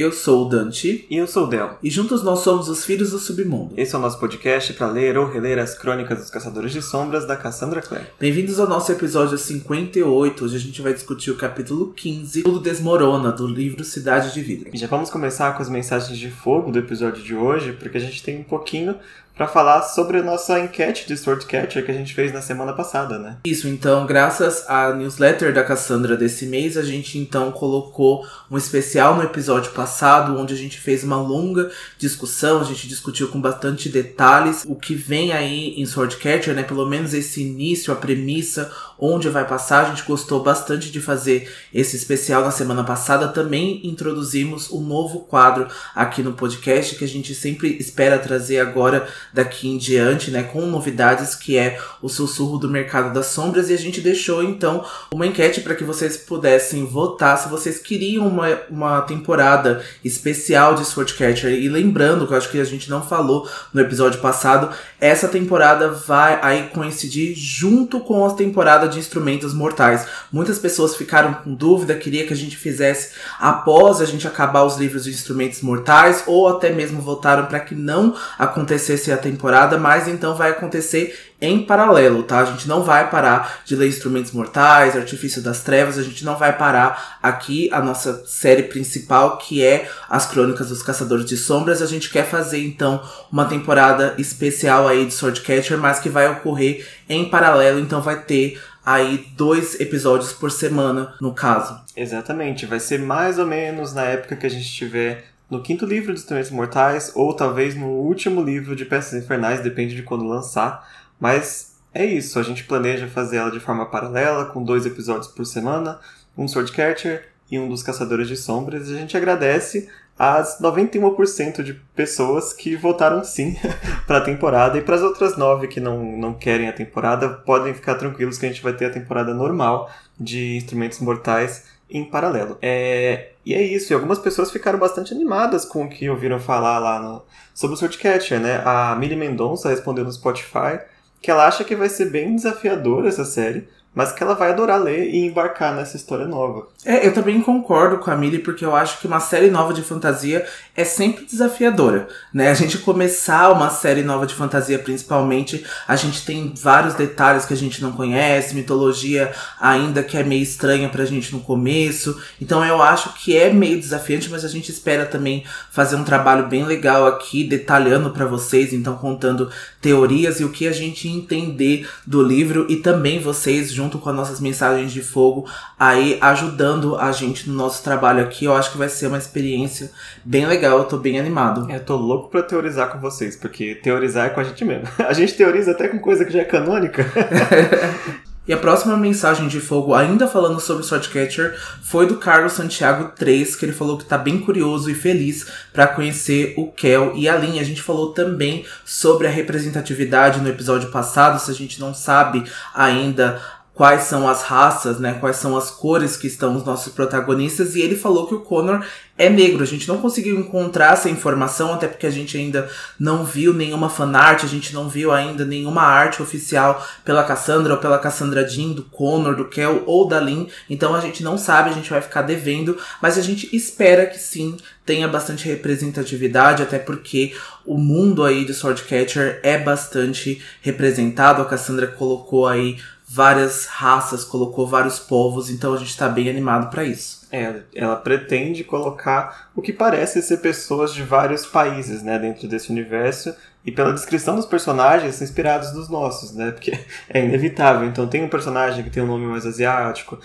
[0.00, 1.04] Eu sou o Dante.
[1.10, 1.76] E eu sou o Del.
[1.82, 3.74] E juntos nós somos os Filhos do Submundo.
[3.76, 7.26] Esse é o nosso podcast para ler ou reler as crônicas dos Caçadores de Sombras
[7.26, 8.06] da Cassandra Clare.
[8.18, 10.42] Bem-vindos ao nosso episódio 58.
[10.42, 14.70] Hoje a gente vai discutir o capítulo 15, Tudo Desmorona, do livro Cidade de Vidro.
[14.72, 18.00] E já vamos começar com as mensagens de fogo do episódio de hoje, porque a
[18.00, 18.96] gente tem um pouquinho
[19.40, 23.18] para falar sobre a nossa enquete de Swordcatcher que a gente fez na semana passada,
[23.18, 23.38] né?
[23.42, 29.16] Isso, então, graças à newsletter da Cassandra desse mês, a gente então colocou um especial
[29.16, 33.88] no episódio passado, onde a gente fez uma longa discussão, a gente discutiu com bastante
[33.88, 36.62] detalhes o que vem aí em Swordcatcher, né?
[36.62, 39.84] Pelo menos esse início, a premissa, onde vai passar.
[39.86, 43.28] A gente gostou bastante de fazer esse especial na semana passada.
[43.28, 49.08] Também introduzimos um novo quadro aqui no podcast que a gente sempre espera trazer agora
[49.32, 53.74] daqui em diante, né, com novidades que é o sussurro do mercado das sombras e
[53.74, 58.48] a gente deixou então uma enquete para que vocês pudessem votar se vocês queriam uma,
[58.68, 63.48] uma temporada especial de Swordcatcher e lembrando que eu acho que a gente não falou
[63.72, 70.06] no episódio passado, essa temporada vai aí coincidir junto com a temporada de instrumentos mortais.
[70.32, 74.76] Muitas pessoas ficaram com dúvida, queria que a gente fizesse após a gente acabar os
[74.76, 80.08] livros de instrumentos mortais ou até mesmo votaram para que não acontecesse a temporada, mas
[80.08, 82.40] então vai acontecer em paralelo, tá?
[82.40, 86.36] A gente não vai parar de ler Instrumentos Mortais, Artifício das Trevas, a gente não
[86.36, 91.80] vai parar aqui a nossa série principal, que é As Crônicas dos Caçadores de Sombras.
[91.80, 93.02] A gente quer fazer então
[93.32, 98.62] uma temporada especial aí de Swordcatcher, mas que vai ocorrer em paralelo, então vai ter
[98.86, 101.78] aí dois episódios por semana, no caso.
[101.96, 106.14] Exatamente, vai ser mais ou menos na época que a gente tiver no quinto livro
[106.14, 110.88] de Instrumentos Mortais, ou talvez no último livro de Peças Infernais, depende de quando lançar.
[111.18, 115.44] Mas é isso, a gente planeja fazer ela de forma paralela, com dois episódios por
[115.44, 115.98] semana,
[116.38, 118.88] um Swordcatcher e um dos Caçadores de Sombras.
[118.88, 119.88] E a gente agradece
[120.22, 123.56] as 91% de pessoas que votaram sim
[124.06, 127.72] para a temporada e para as outras nove que não, não querem a temporada, podem
[127.72, 132.58] ficar tranquilos que a gente vai ter a temporada normal de Instrumentos Mortais em paralelo.
[132.60, 136.78] É, e é isso, e algumas pessoas ficaram bastante animadas com o que ouviram falar
[136.78, 137.22] lá no,
[137.54, 138.60] sobre o Swordcatcher, né?
[138.62, 140.80] A Millie Mendonça respondeu no Spotify
[141.22, 144.80] que ela acha que vai ser bem desafiadora essa série, mas que ela vai adorar
[144.80, 146.68] ler e embarcar nessa história nova.
[146.84, 149.82] É, eu também concordo com a Millie, porque eu acho que uma série nova de
[149.82, 150.46] fantasia
[150.76, 152.50] é sempre desafiadora, né?
[152.50, 157.52] A gente começar uma série nova de fantasia, principalmente, a gente tem vários detalhes que
[157.52, 162.20] a gente não conhece, mitologia ainda que é meio estranha pra gente no começo.
[162.40, 166.46] Então eu acho que é meio desafiante, mas a gente espera também fazer um trabalho
[166.46, 169.50] bem legal aqui, detalhando para vocês, então contando
[169.80, 174.16] teorias e o que a gente entender do livro e também vocês junto com as
[174.16, 175.48] nossas mensagens de fogo,
[175.78, 178.44] aí ajudando a gente no nosso trabalho aqui.
[178.44, 179.90] Eu acho que vai ser uma experiência
[180.24, 181.70] bem legal, eu tô bem animado.
[181.70, 184.88] É, eu tô louco pra teorizar com vocês, porque teorizar é com a gente mesmo.
[184.98, 187.04] A gente teoriza até com coisa que já é canônica.
[188.50, 193.54] E a próxima mensagem de fogo, ainda falando sobre Swordcatcher, foi do Carlos Santiago 3,
[193.54, 197.36] que ele falou que tá bem curioso e feliz para conhecer o Kel e a
[197.36, 197.60] Lin.
[197.60, 202.42] A gente falou também sobre a representatividade no episódio passado, se a gente não sabe
[202.74, 203.40] ainda
[203.74, 205.14] quais são as raças, né?
[205.14, 207.74] Quais são as cores que estão os nossos protagonistas.
[207.74, 208.84] E ele falou que o Connor
[209.16, 209.62] é negro.
[209.62, 212.68] A gente não conseguiu encontrar essa informação, até porque a gente ainda
[212.98, 217.80] não viu nenhuma fanart, a gente não viu ainda nenhuma arte oficial pela Cassandra ou
[217.80, 220.46] pela Cassandra Jean, do Connor, do Kel ou da Lynn.
[220.68, 224.18] Então a gente não sabe, a gente vai ficar devendo, mas a gente espera que
[224.18, 231.40] sim tenha bastante representatividade, até porque o mundo aí de Swordcatcher é bastante representado.
[231.40, 232.76] A Cassandra colocou aí
[233.12, 237.26] várias raças, colocou vários povos, então a gente tá bem animado para isso.
[237.32, 242.70] É, ela pretende colocar o que parece ser pessoas de vários países, né, dentro desse
[242.70, 243.34] universo,
[243.66, 246.78] e pela descrição dos personagens inspirados dos nossos, né, porque
[247.10, 247.88] é inevitável.
[247.88, 250.20] Então tem um personagem que tem um nome mais asiático,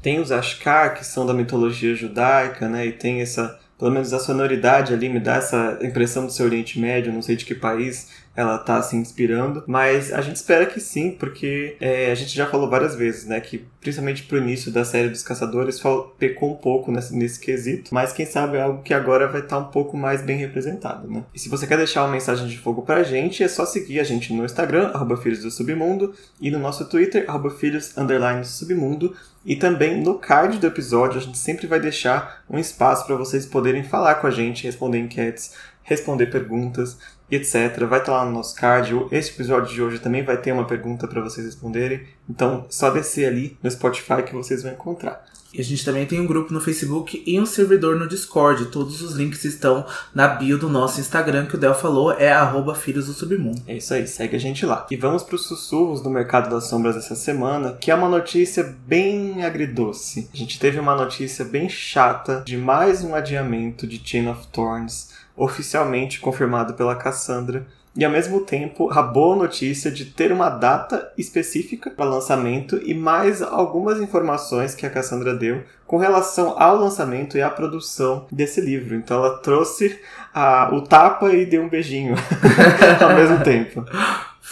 [0.00, 4.18] tem os Ashkar, que são da mitologia judaica, né, e tem essa, pelo menos a
[4.18, 8.08] sonoridade ali me dá essa impressão do seu Oriente Médio, não sei de que país,
[8.34, 12.46] ela tá se inspirando, mas a gente espera que sim, porque é, a gente já
[12.46, 15.80] falou várias vezes, né, que principalmente pro início da série dos Caçadores
[16.18, 19.56] pecou um pouco nesse, nesse quesito, mas quem sabe é algo que agora vai estar
[19.56, 21.24] tá um pouco mais bem representado, né.
[21.34, 24.04] E se você quer deixar uma mensagem de fogo pra gente, é só seguir a
[24.04, 29.14] gente no Instagram, arroba Filhos do Submundo, e no nosso Twitter, arroba Filhos, underline Submundo,
[29.44, 33.44] e também no card do episódio a gente sempre vai deixar um espaço para vocês
[33.44, 35.52] poderem falar com a gente, responder enquetes,
[35.82, 36.96] responder perguntas
[37.36, 37.84] etc.
[37.88, 39.06] Vai estar lá no nosso card.
[39.10, 42.02] Esse episódio de hoje também vai ter uma pergunta para vocês responderem.
[42.28, 45.24] Então, só descer ali no Spotify que vocês vão encontrar.
[45.54, 48.66] E a gente também tem um grupo no Facebook e um servidor no Discord.
[48.66, 49.84] Todos os links estão
[50.14, 53.60] na bio do nosso Instagram, que o Del falou, é arroba Filhos do Submundo.
[53.66, 54.86] É isso aí, segue a gente lá.
[54.90, 58.74] E vamos para os sussurros do mercado das sombras dessa semana, que é uma notícia
[58.86, 60.30] bem agridoce.
[60.32, 65.11] A gente teve uma notícia bem chata de mais um adiamento de Chain of Thorns,
[65.36, 71.12] oficialmente confirmado pela Cassandra e ao mesmo tempo a boa notícia de ter uma data
[71.18, 77.36] específica para lançamento e mais algumas informações que a Cassandra deu com relação ao lançamento
[77.36, 78.94] e à produção desse livro.
[78.94, 80.00] Então ela trouxe
[80.32, 82.14] a, o tapa e deu um beijinho
[82.98, 83.84] ao mesmo tempo.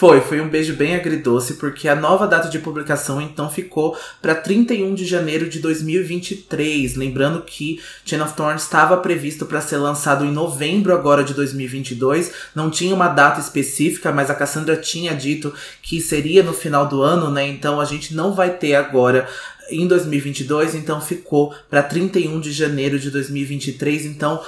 [0.01, 4.35] Foi, foi um beijo bem agridoce, porque a nova data de publicação então ficou para
[4.35, 6.97] 31 de janeiro de 2023.
[6.97, 12.33] Lembrando que Chain of Thorns estava previsto para ser lançado em novembro agora de 2022.
[12.55, 15.53] Não tinha uma data específica, mas a Cassandra tinha dito
[15.83, 17.47] que seria no final do ano, né?
[17.47, 19.29] Então a gente não vai ter agora
[19.71, 24.07] em 2022, então ficou para 31 de janeiro de 2023.
[24.07, 24.41] Então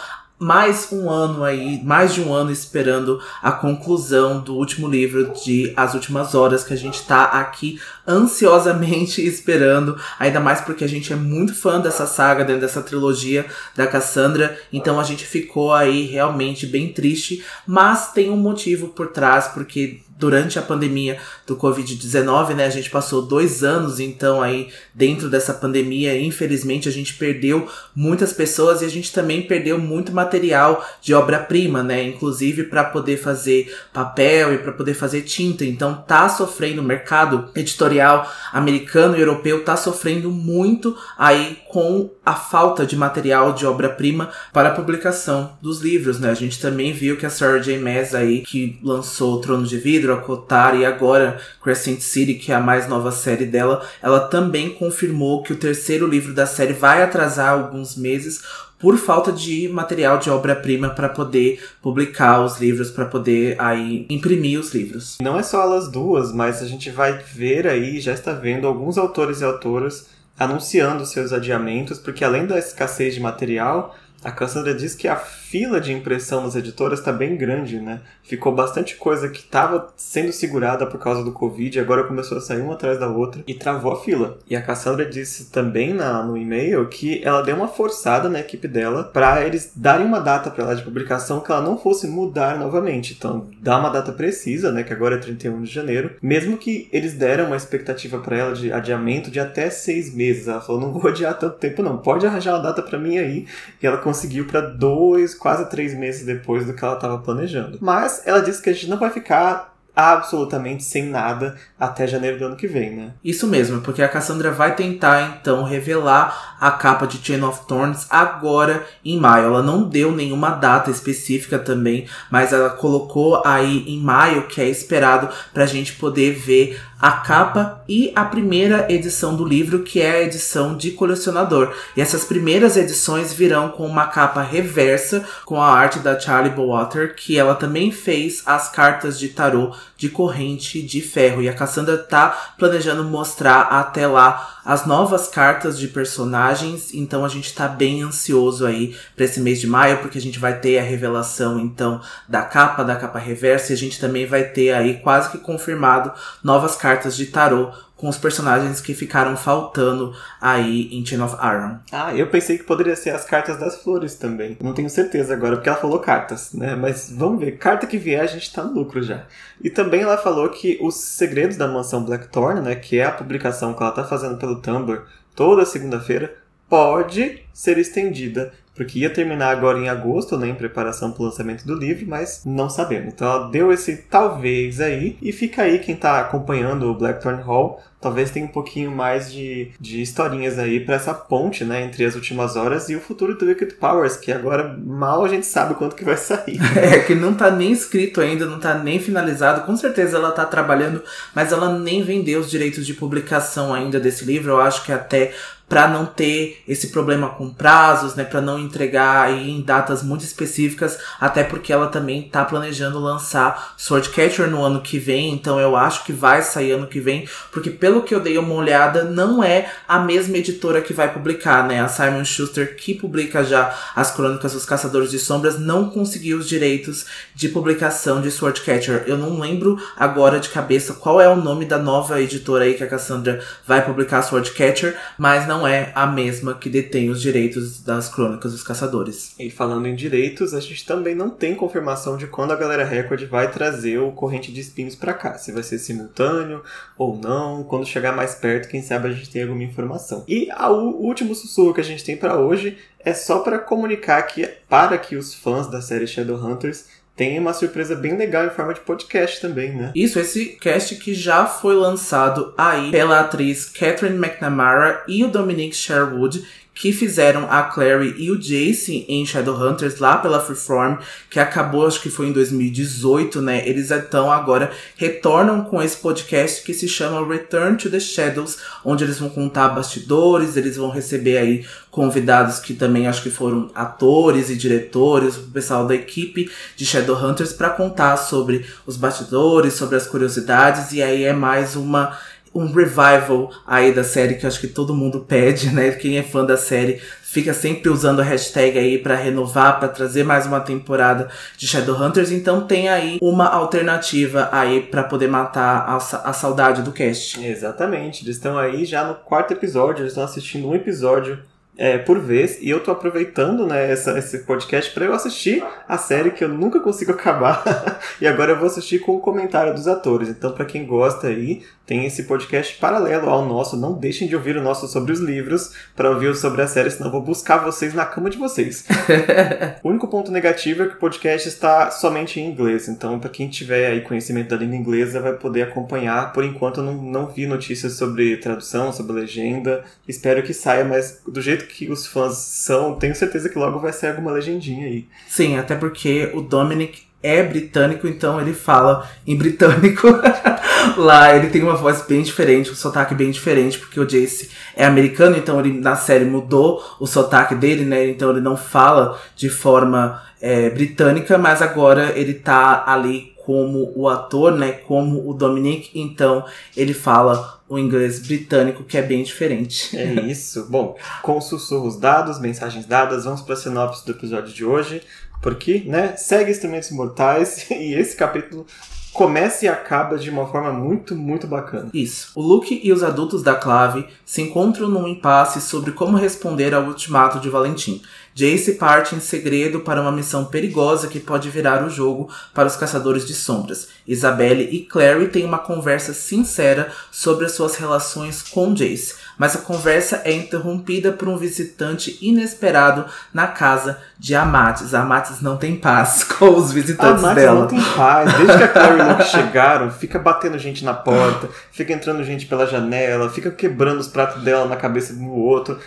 [0.43, 5.73] mais um ano aí, mais de um ano esperando a conclusão do último livro de
[5.77, 11.13] As Últimas Horas, que a gente tá aqui ansiosamente esperando, ainda mais porque a gente
[11.13, 13.47] é muito fã dessa saga, dentro dessa trilogia
[13.77, 19.13] da Cassandra, então a gente ficou aí realmente bem triste, mas tem um motivo por
[19.13, 22.67] trás, porque durante a pandemia do Covid-19, né?
[22.67, 28.33] A gente passou dois anos, então, aí, dentro dessa pandemia, infelizmente, a gente perdeu muitas
[28.33, 32.05] pessoas e a gente também perdeu muito material de obra-prima, né?
[32.05, 35.65] Inclusive para poder fazer papel e para poder fazer tinta.
[35.65, 42.35] Então, tá sofrendo o mercado editorial americano e europeu, tá sofrendo muito aí com a
[42.35, 46.31] falta de material de obra-prima para a publicação dos livros, né?
[46.31, 47.77] A gente também viu que a Sarah J.
[47.79, 52.53] Maas aí, que lançou o Trono de Vidro, a Kotar e agora Crescent City, que
[52.53, 56.73] é a mais nova série dela, ela também confirmou que o terceiro livro da série
[56.73, 58.43] vai atrasar alguns meses
[58.79, 64.59] por falta de material de obra-prima para poder publicar os livros, para poder aí imprimir
[64.59, 65.19] os livros.
[65.23, 68.99] Não é só elas duas, mas a gente vai ver aí, já está vendo alguns
[68.99, 74.97] autores e autoras anunciando seus adiamentos, porque além da escassez de material, a Cassandra diz
[74.97, 78.01] que a fila de impressão nas editoras está bem grande, né?
[78.23, 82.63] Ficou bastante coisa que estava sendo segurada por causa do Covid, agora começou a sair
[82.63, 84.39] uma atrás da outra e travou a fila.
[84.49, 88.67] E a Cassandra disse também na, no e-mail que ela deu uma forçada na equipe
[88.67, 92.59] dela para eles darem uma data para ela de publicação que ela não fosse mudar
[92.59, 93.13] novamente.
[93.13, 94.83] Então, dá uma data precisa, né?
[94.83, 96.17] Que agora é 31 de janeiro.
[96.23, 100.49] Mesmo que eles deram uma expectativa para ela de adiamento de até seis meses.
[100.49, 101.99] Ela falou: não vou adiar tanto tempo, não.
[101.99, 103.47] Pode arranjar uma data para mim aí.
[103.83, 107.79] E ela conseguiu para dois, quase três meses depois do que ela estava planejando.
[107.81, 112.47] Mas ela disse que a gente não vai ficar absolutamente sem nada até janeiro do
[112.47, 113.13] ano que vem, né?
[113.23, 118.07] Isso mesmo, porque a Cassandra vai tentar então revelar a capa de Chain of Thorns
[118.09, 119.47] agora em maio.
[119.47, 124.69] Ela não deu nenhuma data específica também, mas ela colocou aí em maio, que é
[124.69, 130.13] esperado pra gente poder ver a capa e a primeira edição do livro, que é
[130.13, 131.75] a edição de colecionador.
[131.97, 137.17] E essas primeiras edições virão com uma capa reversa, com a arte da Charlie Bowater,
[137.17, 141.41] que ela também fez as cartas de tarô de corrente de ferro.
[141.41, 147.29] E a Cassandra tá planejando mostrar até lá as novas cartas de personagens, então a
[147.29, 150.81] gente tá bem ansioso aí para esse mês de maio, porque a gente vai ter
[150.81, 154.99] a revelação então da capa, da capa reversa, e a gente também vai ter aí
[154.99, 157.71] quase que confirmado novas cartas de tarô
[158.03, 161.79] com os personagens que ficaram faltando aí em Chain of Iron.
[161.93, 164.59] Ah, eu pensei que poderia ser as cartas das flores também.
[164.61, 166.75] Não tenho certeza agora, porque ela falou cartas, né?
[166.75, 169.23] Mas vamos ver, carta que vier a gente tá no lucro já.
[169.63, 173.73] E também ela falou que os segredos da mansão Blackthorn, né, que é a publicação
[173.73, 175.05] que ela tá fazendo pelo Tumblr
[175.37, 176.35] toda segunda-feira,
[176.69, 181.67] pode ser estendida porque ia terminar agora em agosto, né, em preparação para o lançamento
[181.67, 183.13] do livro, mas não sabemos.
[183.13, 187.83] Então ela deu esse talvez aí, e fica aí quem está acompanhando o Blackthorn Hall,
[188.03, 192.17] talvez tenha um pouquinho mais de, de historinhas aí para essa ponte, né, entre as
[192.17, 195.95] últimas horas e o futuro do Wicked Powers, que agora mal a gente sabe quanto
[195.95, 196.59] que vai sair.
[196.77, 199.65] é, que não tá nem escrito ainda, não tá nem finalizado.
[199.65, 204.25] Com certeza ela tá trabalhando, mas ela nem vendeu os direitos de publicação ainda desse
[204.25, 204.51] livro.
[204.51, 205.33] Eu acho que até
[205.73, 210.99] para não ter esse problema com prazos, né, para não entregar em datas muito específicas,
[211.19, 216.05] até porque ela também tá planejando lançar Swordcatcher no ano que vem, então eu acho
[216.05, 219.71] que vai sair ano que vem, porque pelo que eu dei uma olhada, não é
[219.87, 221.81] a mesma editora que vai publicar, né?
[221.81, 226.49] A Simon Schuster que publica já as Crônicas dos Caçadores de Sombras não conseguiu os
[226.49, 229.05] direitos de publicação de Swordcatcher.
[229.07, 232.83] Eu não lembro agora de cabeça qual é o nome da nova editora aí que
[232.83, 237.81] a Cassandra vai publicar Swordcatcher, mas não não é a mesma que detém os direitos
[237.83, 239.35] das Crônicas dos Caçadores.
[239.39, 243.23] E falando em direitos, a gente também não tem confirmação de quando a Galera Record
[243.27, 245.37] vai trazer o Corrente de Espinhos para cá.
[245.37, 246.63] Se vai ser simultâneo
[246.97, 247.63] ou não.
[247.65, 250.25] Quando chegar mais perto, quem sabe a gente tem alguma informação.
[250.29, 254.49] E o último sussurro que a gente tem para hoje é só para comunicar que
[254.69, 258.81] para que os fãs da série Shadowhunters tem uma surpresa bem legal em forma de
[258.81, 259.93] podcast também, né?
[259.95, 265.77] Isso, esse cast que já foi lançado aí pela atriz Catherine McNamara e o Dominic
[265.77, 266.43] Sherwood,
[266.75, 270.97] que fizeram a Clary e o Jace em Shadowhunters lá pela Freeform,
[271.29, 273.69] que acabou, acho que foi em 2018, né?
[273.69, 279.05] Eles então agora retornam com esse podcast que se chama Return to the Shadows, onde
[279.05, 284.49] eles vão contar bastidores, eles vão receber aí convidados que também acho que foram atores
[284.49, 290.07] e diretores, o pessoal da equipe de Shadowhunters para contar sobre os bastidores, sobre as
[290.07, 292.19] curiosidades e aí é mais uma
[292.55, 295.91] um revival aí da série que eu acho que todo mundo pede, né?
[295.93, 297.01] Quem é fã da série
[297.33, 302.31] fica sempre usando a hashtag aí para renovar, para trazer mais uma temporada de Shadowhunters.
[302.31, 307.43] Então tem aí uma alternativa aí para poder matar a, a saudade do cast.
[307.43, 308.23] Exatamente.
[308.23, 311.39] Eles estão aí já no quarto episódio, eles estão assistindo um episódio
[311.83, 315.99] é, por vez, e eu tô aproveitando né, essa, esse podcast para eu assistir a
[315.99, 319.89] série que eu nunca consigo acabar, e agora eu vou assistir com o comentário dos
[319.89, 320.29] atores.
[320.29, 323.77] Então, para quem gosta aí, tem esse podcast paralelo ao nosso.
[323.77, 327.09] Não deixem de ouvir o nosso sobre os livros para ouvir sobre a série, senão
[327.09, 328.87] eu vou buscar vocês na cama de vocês.
[329.83, 333.49] o único ponto negativo é que o podcast está somente em inglês, então para quem
[333.49, 336.33] tiver aí conhecimento da língua inglesa vai poder acompanhar.
[336.33, 339.85] Por enquanto eu não, não vi notícias sobre tradução, sobre legenda.
[340.07, 343.93] Espero que saia, mas do jeito que os fãs são, tenho certeza que logo vai
[343.93, 345.07] sair alguma legendinha aí.
[345.29, 350.09] Sim, até porque o Dominic é britânico, então ele fala em britânico.
[350.97, 354.85] Lá ele tem uma voz bem diferente, um sotaque bem diferente, porque o Jace é
[354.85, 358.09] americano, então ele na série mudou o sotaque dele, né?
[358.09, 364.09] Então ele não fala de forma é, britânica, mas agora ele tá ali como o
[364.09, 364.73] ator, né?
[364.73, 366.45] Como o Dominic, então
[366.77, 369.97] ele fala o inglês britânico, que é bem diferente.
[369.97, 370.67] É isso.
[370.69, 375.03] Bom, com sussurros dados, mensagens dadas, vamos para a sinopse do episódio de hoje
[375.43, 378.65] porque, né, segue Instrumentos Mortais e esse capítulo
[379.13, 381.91] começa e acaba de uma forma muito, muito bacana.
[381.93, 382.31] Isso.
[382.35, 386.85] O Luke e os adultos da Clave se encontram num impasse sobre como responder ao
[386.85, 388.01] ultimato de Valentim.
[388.35, 392.77] Jace parte em segredo para uma missão perigosa que pode virar o jogo para os
[392.77, 393.89] caçadores de sombras.
[394.07, 399.61] Isabelle e Clary têm uma conversa sincera sobre as suas relações com Jace mas a
[399.61, 404.95] conversa é interrompida por um visitante inesperado na casa de Amates.
[404.95, 407.61] Amates não tem paz com os visitantes Amates dela.
[407.61, 408.33] não tem paz.
[408.33, 412.23] Desde que a Clary e o Luke chegaram, fica batendo gente na porta, fica entrando
[412.25, 415.79] gente pela janela, fica quebrando os pratos dela na cabeça do outro.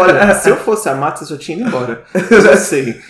[0.00, 2.02] Olha, se eu fosse a Amates, eu já tinha ido embora.
[2.30, 3.00] Eu já sei.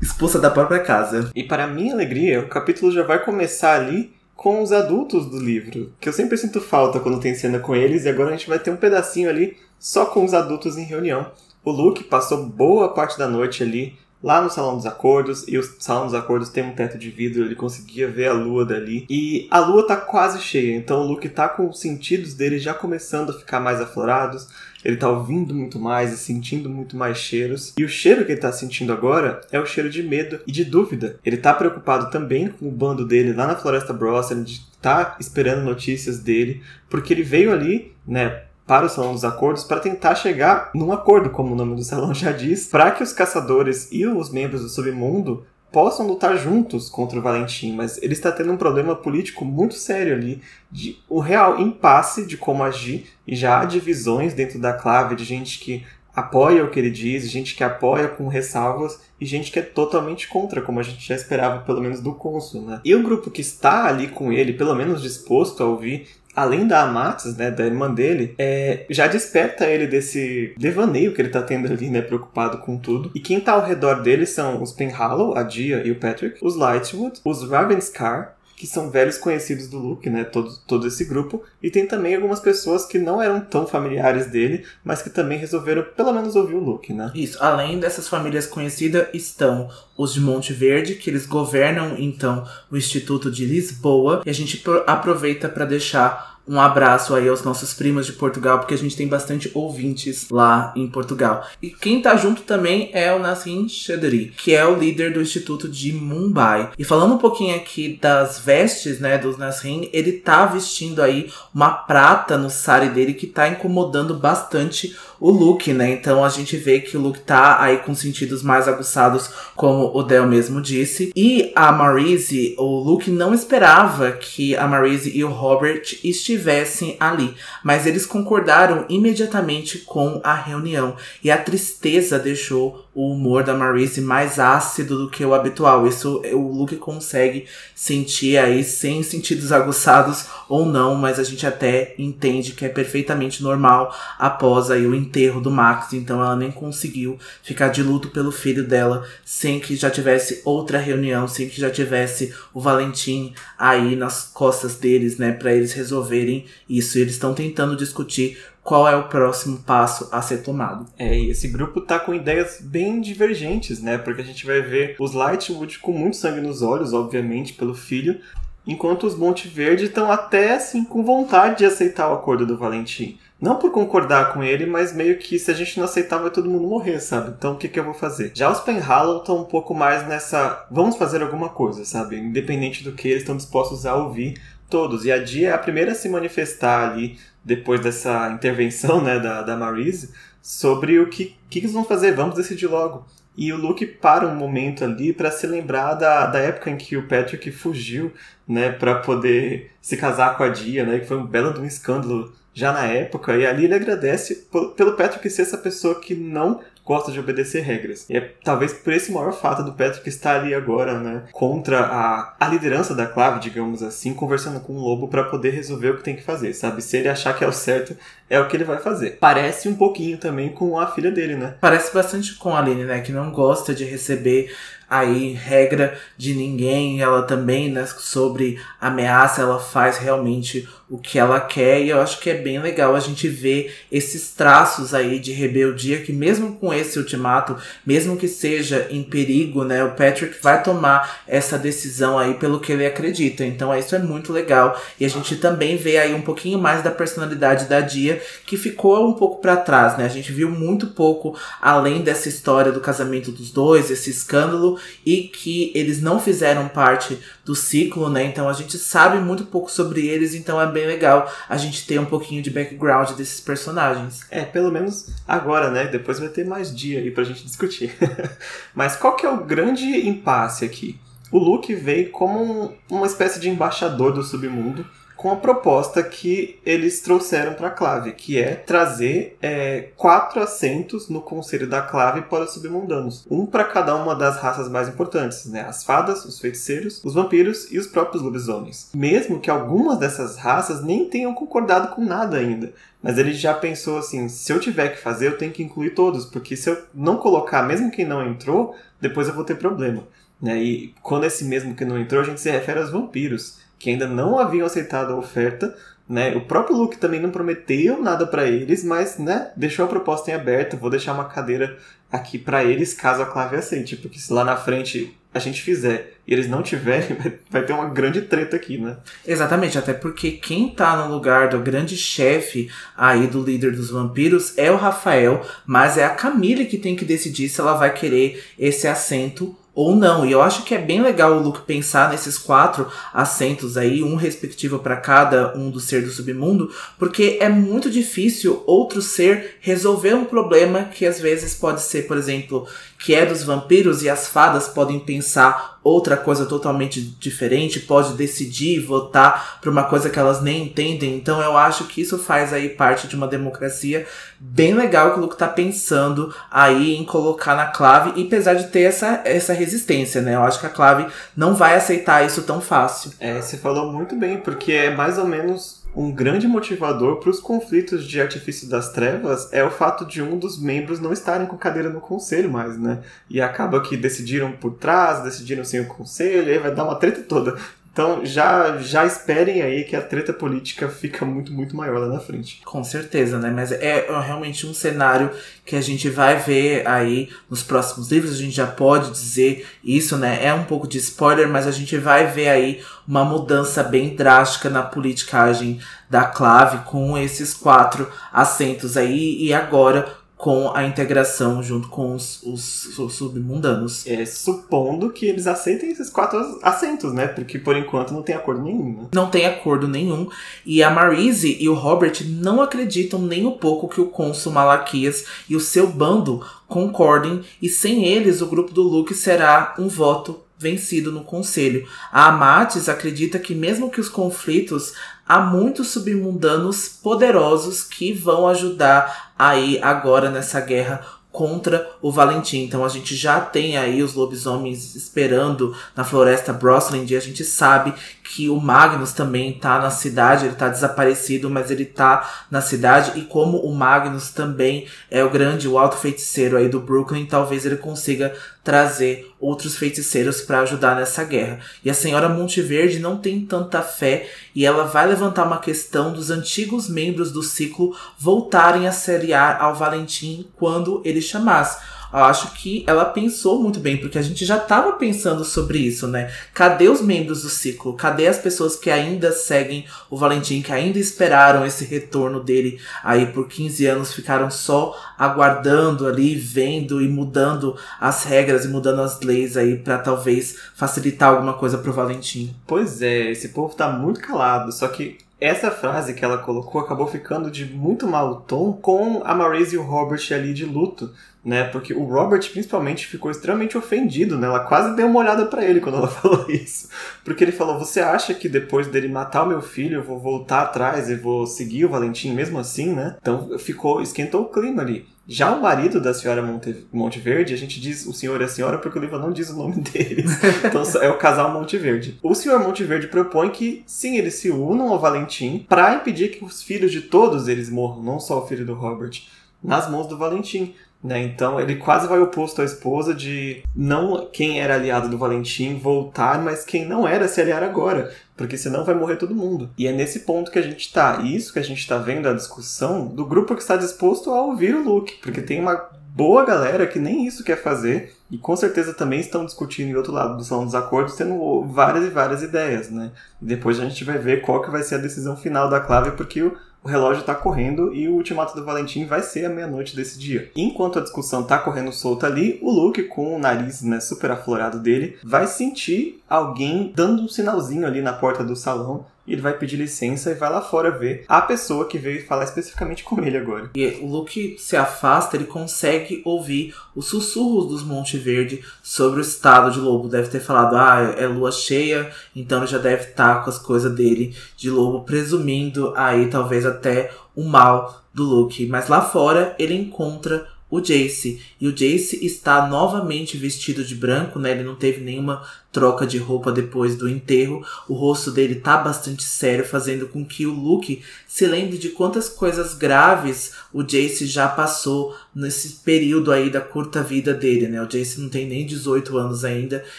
[0.00, 1.30] Expulsa da própria casa.
[1.34, 5.92] E para minha alegria, o capítulo já vai começar ali com os adultos do livro,
[6.00, 8.60] que eu sempre sinto falta quando tem cena com eles, e agora a gente vai
[8.60, 11.32] ter um pedacinho ali só com os adultos em reunião.
[11.64, 15.62] O Luke passou boa parte da noite ali, lá no Salão dos Acordos, e o
[15.78, 19.06] Salão dos Acordos tem um teto de vidro, ele conseguia ver a lua dali.
[19.08, 22.74] E a lua tá quase cheia, então o Luke tá com os sentidos dele já
[22.74, 24.48] começando a ficar mais aflorados
[24.84, 27.74] ele tá ouvindo muito mais e sentindo muito mais cheiros.
[27.76, 30.64] E o cheiro que ele tá sentindo agora é o cheiro de medo e de
[30.64, 31.18] dúvida.
[31.24, 35.64] Ele tá preocupado também com o bando dele lá na Floresta Blossom, de tá esperando
[35.64, 40.70] notícias dele, porque ele veio ali, né, para o Salão dos Acordos para tentar chegar
[40.74, 44.30] num acordo, como o nome do salão já diz, para que os caçadores e os
[44.30, 48.94] membros do submundo possam lutar juntos contra o Valentim, mas ele está tendo um problema
[48.94, 54.34] político muito sério ali, de o real impasse de como agir, e já há divisões
[54.34, 55.84] dentro da clave de gente que
[56.14, 60.26] apoia o que ele diz, gente que apoia com ressalvas e gente que é totalmente
[60.26, 62.80] contra, como a gente já esperava, pelo menos do cônsul, né?
[62.84, 66.08] E o grupo que está ali com ele, pelo menos disposto a ouvir,
[66.38, 71.30] além da Amatis, né, da irmã dele, é, já desperta ele desse devaneio que ele
[71.30, 73.10] tá tendo ali, né, preocupado com tudo.
[73.14, 76.54] E quem tá ao redor dele são os Penhallow, a Dia e o Patrick, os
[76.54, 80.24] Lightwood, os Ravenscar, que são velhos conhecidos do Luke, né?
[80.24, 81.44] Todo, todo esse grupo.
[81.62, 85.84] E tem também algumas pessoas que não eram tão familiares dele, mas que também resolveram
[85.96, 87.12] pelo menos ouvir o Luke, né?
[87.14, 87.38] Isso.
[87.40, 93.30] Além dessas famílias conhecidas, estão os de Monte Verde, que eles governam então o Instituto
[93.30, 94.22] de Lisboa.
[94.26, 98.74] E a gente aproveita para deixar um abraço aí aos nossos primos de Portugal, porque
[98.74, 101.46] a gente tem bastante ouvintes lá em Portugal.
[101.62, 105.68] E quem tá junto também é o Nassim Chedri, que é o líder do Instituto
[105.68, 106.70] de Mumbai.
[106.78, 111.70] E falando um pouquinho aqui das vestes, né, do Nassim, ele tá vestindo aí uma
[111.70, 115.90] prata no sari dele que tá incomodando bastante o look, né?
[115.92, 120.02] Então a gente vê que o look tá aí com sentidos mais aguçados, como o
[120.02, 121.12] Del mesmo disse.
[121.14, 127.34] E a Marise, o Luke não esperava que a Marise e o Robert estivessem ali,
[127.62, 130.96] mas eles concordaram imediatamente com a reunião.
[131.22, 135.86] E a tristeza deixou o humor da Marise mais ácido do que o habitual.
[135.86, 141.94] Isso o Luke consegue sentir aí sem sentidos aguçados ou não, mas a gente até
[141.96, 147.16] entende que é perfeitamente normal após aí o enterro do Max, então ela nem conseguiu
[147.40, 151.70] ficar de luto pelo filho dela sem que já tivesse outra reunião, sem que já
[151.70, 156.98] tivesse o Valentim aí nas costas deles, né, para eles resolverem isso.
[156.98, 160.84] E eles estão tentando discutir qual é o próximo passo a ser tomado.
[160.98, 163.96] É, e esse grupo tá com ideias bem divergentes, né?
[163.96, 168.20] Porque a gente vai ver os Lightwood com muito sangue nos olhos, obviamente, pelo filho,
[168.66, 173.18] enquanto os Monte Verde estão até assim com vontade de aceitar o acordo do Valentim.
[173.40, 176.50] Não por concordar com ele, mas meio que se a gente não aceitar vai todo
[176.50, 177.32] mundo morrer, sabe?
[177.38, 178.32] Então o que, que eu vou fazer?
[178.34, 180.66] Já os Penhallow estão um pouco mais nessa.
[180.70, 182.18] Vamos fazer alguma coisa, sabe?
[182.18, 185.04] Independente do que eles estão dispostos a ouvir todos.
[185.04, 189.42] E a Dia é a primeira a se manifestar ali depois dessa intervenção né, da,
[189.42, 193.06] da Marise, sobre o que, que eles vão fazer, vamos decidir logo.
[193.36, 196.96] E o Luke para um momento ali para se lembrar da, da época em que
[196.96, 198.12] o Patrick fugiu,
[198.46, 201.64] né, para poder se casar com a Dia, né, que foi um belo de um
[201.64, 206.60] escândalo já na época, e ali ele agradece pelo Patrick ser essa pessoa que não
[206.88, 208.06] gosta de obedecer regras.
[208.08, 212.34] E é talvez por esse maior fato do Patrick estar ali agora, né, contra a,
[212.40, 216.02] a liderança da Clave, digamos assim, conversando com o Lobo para poder resolver o que
[216.02, 216.80] tem que fazer, sabe?
[216.80, 217.94] Se ele achar que é o certo,
[218.30, 219.18] é o que ele vai fazer.
[219.20, 221.56] Parece um pouquinho também com a filha dele, né?
[221.60, 224.50] Parece bastante com a Aline, né, que não gosta de receber
[224.88, 231.38] aí regra de ninguém, ela também, né, sobre ameaça, ela faz realmente o que ela
[231.38, 235.32] quer e eu acho que é bem legal a gente ver esses traços aí de
[235.32, 240.62] rebeldia que mesmo com esse ultimato, mesmo que seja em perigo, né, o Patrick vai
[240.62, 243.44] tomar essa decisão aí pelo que ele acredita.
[243.44, 246.90] Então isso é muito legal e a gente também vê aí um pouquinho mais da
[246.90, 250.04] personalidade da Dia que ficou um pouco para trás, né?
[250.04, 255.22] A gente viu muito pouco além dessa história do casamento dos dois, esse escândalo e
[255.22, 258.24] que eles não fizeram parte do ciclo, né?
[258.24, 261.98] Então a gente sabe muito pouco sobre eles, então é bem legal a gente ter
[261.98, 264.26] um pouquinho de background desses personagens.
[264.30, 265.86] É, pelo menos agora, né?
[265.86, 267.94] Depois vai ter mais dia aí pra gente discutir.
[268.74, 270.98] Mas qual que é o grande impasse aqui?
[271.30, 272.42] O Luke veio como
[272.90, 274.86] um, uma espécie de embaixador do submundo
[275.18, 281.08] com a proposta que eles trouxeram para a Clave, que é trazer é, quatro assentos
[281.08, 285.46] no Conselho da Clave para os submundanos, um para cada uma das raças mais importantes,
[285.46, 285.62] né?
[285.62, 288.90] As fadas, os feiticeiros, os vampiros e os próprios lobisomens.
[288.94, 293.98] Mesmo que algumas dessas raças nem tenham concordado com nada ainda, mas ele já pensou
[293.98, 297.16] assim: se eu tiver que fazer, eu tenho que incluir todos, porque se eu não
[297.16, 300.04] colocar, mesmo quem não entrou, depois eu vou ter problema.
[300.40, 300.62] Né?
[300.62, 304.06] E quando esse mesmo que não entrou, a gente se refere aos vampiros que ainda
[304.06, 305.74] não haviam aceitado a oferta.
[306.08, 306.34] Né?
[306.34, 310.34] O próprio Luke também não prometeu nada para eles, mas né, deixou a proposta em
[310.34, 310.76] aberto.
[310.76, 311.76] Vou deixar uma cadeira
[312.10, 316.14] aqui para eles caso a Clave aceite, porque se lá na frente a gente fizer
[316.26, 317.16] e eles não tiverem,
[317.50, 318.96] vai ter uma grande treta aqui, né?
[319.26, 324.56] Exatamente, até porque quem tá no lugar do grande chefe aí do líder dos vampiros
[324.56, 328.42] é o Rafael, mas é a Camille que tem que decidir se ela vai querer
[328.58, 330.26] esse assento ou não.
[330.26, 334.16] E eu acho que é bem legal o Luke pensar nesses quatro assentos aí, um
[334.16, 340.14] respectivo para cada um do ser do submundo, porque é muito difícil outro ser resolver
[340.14, 342.66] um problema que às vezes pode ser, por exemplo,
[342.98, 348.80] que é dos vampiros e as fadas podem pensar outra coisa totalmente diferente, pode decidir
[348.80, 351.16] votar para uma coisa que elas nem entendem.
[351.16, 354.06] Então eu acho que isso faz aí parte de uma democracia
[354.38, 358.66] bem legal que o Luke tá pensando aí em colocar na clave, e apesar de
[358.66, 360.34] ter essa, essa resistência, né?
[360.34, 361.06] Eu acho que a clave
[361.36, 363.12] não vai aceitar isso tão fácil.
[363.20, 367.40] É, você falou muito bem, porque é mais ou menos um grande motivador para os
[367.40, 371.58] conflitos de Artifício das Trevas é o fato de um dos membros não estarem com
[371.58, 373.00] cadeira no conselho mais, né?
[373.28, 376.94] E acaba que decidiram por trás, decidiram sem o conselho, e aí vai dar uma
[376.94, 377.58] treta toda.
[377.98, 382.20] Então já, já esperem aí que a treta política fica muito, muito maior lá na
[382.20, 382.60] frente.
[382.64, 383.50] Com certeza, né?
[383.50, 385.32] Mas é realmente um cenário
[385.66, 388.34] que a gente vai ver aí nos próximos livros.
[388.34, 390.38] A gente já pode dizer isso, né?
[390.40, 394.70] É um pouco de spoiler, mas a gente vai ver aí uma mudança bem drástica
[394.70, 399.42] na politicagem da clave com esses quatro assentos aí.
[399.42, 404.06] E agora com a integração junto com os, os, os submundanos.
[404.06, 407.26] É, supondo que eles aceitem esses quatro assentos, né?
[407.26, 408.92] Porque por enquanto não tem acordo nenhum.
[408.92, 409.08] Né?
[409.12, 410.28] Não tem acordo nenhum.
[410.64, 415.24] E a Marise e o Robert não acreditam nem um pouco que o cônsul Malaquias
[415.48, 420.40] e o seu bando concordem, e sem eles o grupo do Luke será um voto
[420.58, 421.88] vencido no conselho.
[422.12, 424.92] A Amatis acredita que mesmo que os conflitos
[425.28, 432.64] há muitos submundanos poderosos que vão ajudar aí agora nessa guerra contra o Valentim.
[432.64, 437.44] Então a gente já tem aí os lobisomens esperando na floresta Brosland e a gente
[437.44, 437.94] sabe
[438.30, 443.18] que o Magnus também tá na cidade, ele tá desaparecido, mas ele tá na cidade
[443.18, 447.64] e como o Magnus também é o grande, o alto feiticeiro aí do Brooklyn, talvez
[447.64, 451.60] ele consiga trazer outros feiticeiros para ajudar nessa guerra.
[451.82, 456.30] E a senhora Monteverde não tem tanta fé e ela vai levantar uma questão dos
[456.30, 461.78] antigos membros do ciclo voltarem a seriar ao Valentim quando ele chamasse
[462.16, 466.32] acho que ela pensou muito bem, porque a gente já estava pensando sobre isso, né?
[466.54, 467.94] Cadê os membros do ciclo?
[467.94, 473.26] Cadê as pessoas que ainda seguem o Valentim, que ainda esperaram esse retorno dele aí
[473.26, 479.20] por 15 anos, ficaram só aguardando ali, vendo e mudando as regras e mudando as
[479.20, 482.54] leis aí para talvez facilitar alguma coisa pro Valentim.
[482.66, 487.06] Pois é, esse povo tá muito calado, só que essa frase que ela colocou acabou
[487.06, 491.12] ficando de muito mau tom com a Marise e o Robert ali de luto,
[491.44, 491.64] né?
[491.64, 494.48] Porque o Robert principalmente ficou extremamente ofendido, né?
[494.48, 496.88] Ela quase deu uma olhada para ele quando ela falou isso.
[497.24, 500.62] Porque ele falou: "Você acha que depois dele matar o meu filho, eu vou voltar
[500.62, 505.06] atrás e vou seguir o Valentim mesmo assim, né?" Então ficou esquentou o clima ali.
[505.30, 508.78] Já o marido da senhora Monte, Monteverde, a gente diz o senhor e a senhora
[508.78, 510.30] porque o livro não diz o nome deles.
[510.64, 512.18] Então é o casal Monteverde.
[512.22, 516.62] O senhor Monteverde propõe que, sim, eles se unam ao Valentim para impedir que os
[516.62, 519.22] filhos de todos eles morram, não só o filho do Robert,
[519.62, 520.74] nas mãos do Valentim.
[521.04, 521.22] Né?
[521.22, 526.42] Então ele quase vai oposto à esposa de não quem era aliado do Valentim voltar,
[526.42, 529.68] mas quem não era se aliar agora, porque senão vai morrer todo mundo.
[529.76, 531.20] E é nesse ponto que a gente está.
[531.22, 534.40] E isso que a gente está vendo a discussão do grupo que está disposto a
[534.40, 538.56] ouvir o Luke, porque tem uma boa galera que nem isso quer fazer e com
[538.56, 542.42] certeza também estão discutindo em outro lado do salão dos acordos, tendo várias e várias
[542.42, 543.10] ideias, né?
[543.42, 546.12] E depois a gente vai ver qual que vai ser a decisão final da clave,
[546.12, 546.56] porque o
[546.88, 550.50] o relógio está correndo e o ultimato do Valentim vai ser a meia-noite desse dia.
[550.56, 554.80] Enquanto a discussão está correndo solta ali, o Luke, com o nariz né, super aflorado
[554.80, 559.52] dele, vai sentir alguém dando um sinalzinho ali na porta do salão e ele vai
[559.52, 563.36] pedir licença e vai lá fora ver a pessoa que veio falar especificamente com ele
[563.36, 563.70] agora.
[563.74, 569.22] E o Luke se afasta, ele consegue ouvir os sussurros dos Monte Verde sobre o
[569.22, 570.08] estado de lobo.
[570.08, 573.58] Deve ter falado, ah, é lua cheia, então ele já deve estar tá com as
[573.58, 578.66] coisas dele de lobo, presumindo aí talvez até o mal do Luke.
[578.66, 581.40] Mas lá fora ele encontra o Jace.
[581.60, 584.50] E o Jace está novamente vestido de branco, né?
[584.50, 587.64] Ele não teve nenhuma troca de roupa depois do enterro.
[587.88, 592.28] O rosto dele tá bastante sério, fazendo com que o Luke se lembre de quantas
[592.28, 597.82] coisas graves o Jace já passou nesse período aí da curta vida dele, né?
[597.82, 599.84] O Jace não tem nem 18 anos ainda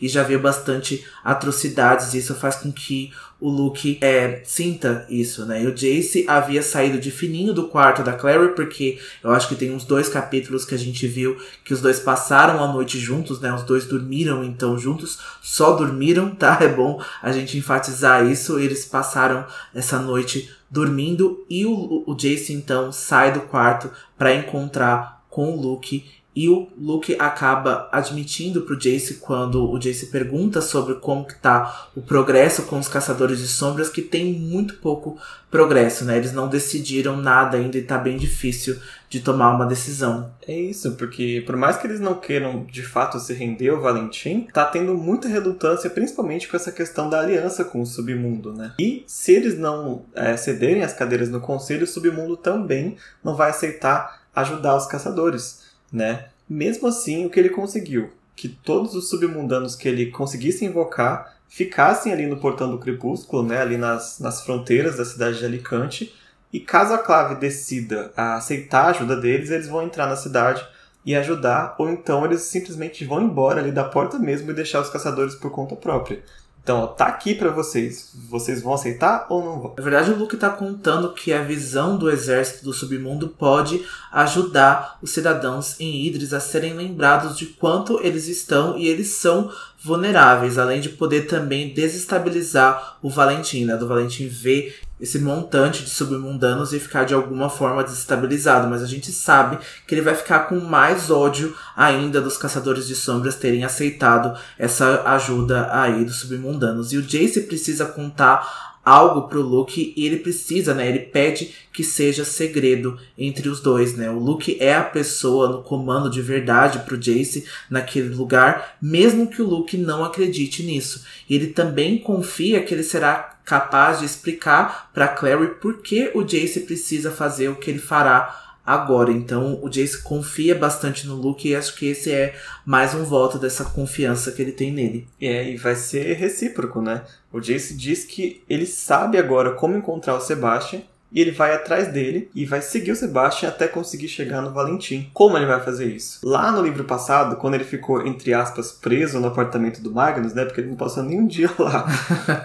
[0.00, 2.12] e já viu bastante atrocidades.
[2.12, 5.62] E isso faz com que o Luke é, sinta isso, né?
[5.62, 9.54] E o Jace havia saído de fininho do quarto da Clary, porque eu acho que
[9.54, 13.38] tem uns dois capítulos que a gente viu que os dois passaram a noite juntos,
[13.40, 13.52] né?
[13.52, 16.58] Os dois dormiram então juntos, só dormiram, tá?
[16.60, 18.58] É bom a gente enfatizar isso.
[18.58, 25.24] Eles passaram essa noite dormindo e o, o Jace então sai do quarto para encontrar
[25.30, 26.04] com o Luke
[26.36, 31.88] e o Luke acaba admitindo pro Jace quando o Jace pergunta sobre como que tá
[31.96, 35.16] o progresso com os caçadores de sombras, que tem muito pouco
[35.50, 36.18] progresso, né?
[36.18, 38.76] Eles não decidiram nada ainda e tá bem difícil
[39.08, 40.32] de tomar uma decisão.
[40.46, 44.48] É isso, porque por mais que eles não queiram de fato se render ao Valentim,
[44.52, 48.74] tá tendo muita relutância, principalmente com essa questão da aliança com o submundo, né?
[48.78, 53.50] E se eles não é, cederem as cadeiras no conselho, o submundo também não vai
[53.50, 56.26] aceitar ajudar os caçadores né?
[56.48, 58.10] Mesmo assim, o que ele conseguiu?
[58.34, 63.60] Que todos os submundanos que ele conseguisse invocar ficassem ali no portão do crepúsculo, né?
[63.60, 66.14] ali nas, nas fronteiras da cidade de Alicante.
[66.52, 70.66] E caso a clave decida a aceitar a ajuda deles, eles vão entrar na cidade
[71.04, 74.90] e ajudar, ou então eles simplesmente vão embora ali da porta mesmo e deixar os
[74.90, 76.22] caçadores por conta própria.
[76.66, 78.10] Então, ó, tá aqui para vocês.
[78.28, 79.74] Vocês vão aceitar ou não vão?
[79.78, 84.98] Na verdade, o Luke tá contando que a visão do exército do submundo pode ajudar
[85.00, 89.48] os cidadãos em Idris a serem lembrados de quanto eles estão e eles são
[89.80, 93.76] vulneráveis, além de poder também desestabilizar o Valentim, né?
[93.76, 98.86] Do Valentim ver esse montante de submundanos e ficar de alguma forma desestabilizado, mas a
[98.86, 103.64] gente sabe que ele vai ficar com mais ódio ainda dos caçadores de sombras terem
[103.64, 106.92] aceitado essa ajuda aí dos submundanos.
[106.92, 110.88] E o Jace precisa contar algo pro Luke e ele precisa, né?
[110.88, 114.08] Ele pede que seja segredo entre os dois, né?
[114.08, 119.42] O Luke é a pessoa no comando de verdade pro Jace naquele lugar, mesmo que
[119.42, 121.04] o Luke não acredite nisso.
[121.28, 126.24] E ele também confia que ele será capaz de explicar para Clary por que o
[126.24, 129.12] Jace precisa fazer o que ele fará agora.
[129.12, 133.38] Então o Jace confia bastante no Luke e acho que esse é mais um voto
[133.38, 135.08] dessa confiança que ele tem nele.
[135.20, 137.04] É, e vai ser recíproco, né?
[137.32, 141.88] O Jace diz que ele sabe agora como encontrar o Sebastian e ele vai atrás
[141.88, 145.10] dele e vai seguir o Sebastian até conseguir chegar no Valentim.
[145.14, 146.20] Como ele vai fazer isso?
[146.22, 150.44] Lá no livro passado, quando ele ficou, entre aspas, preso no apartamento do Magnus, né?
[150.44, 151.86] Porque ele não passou nem um dia lá.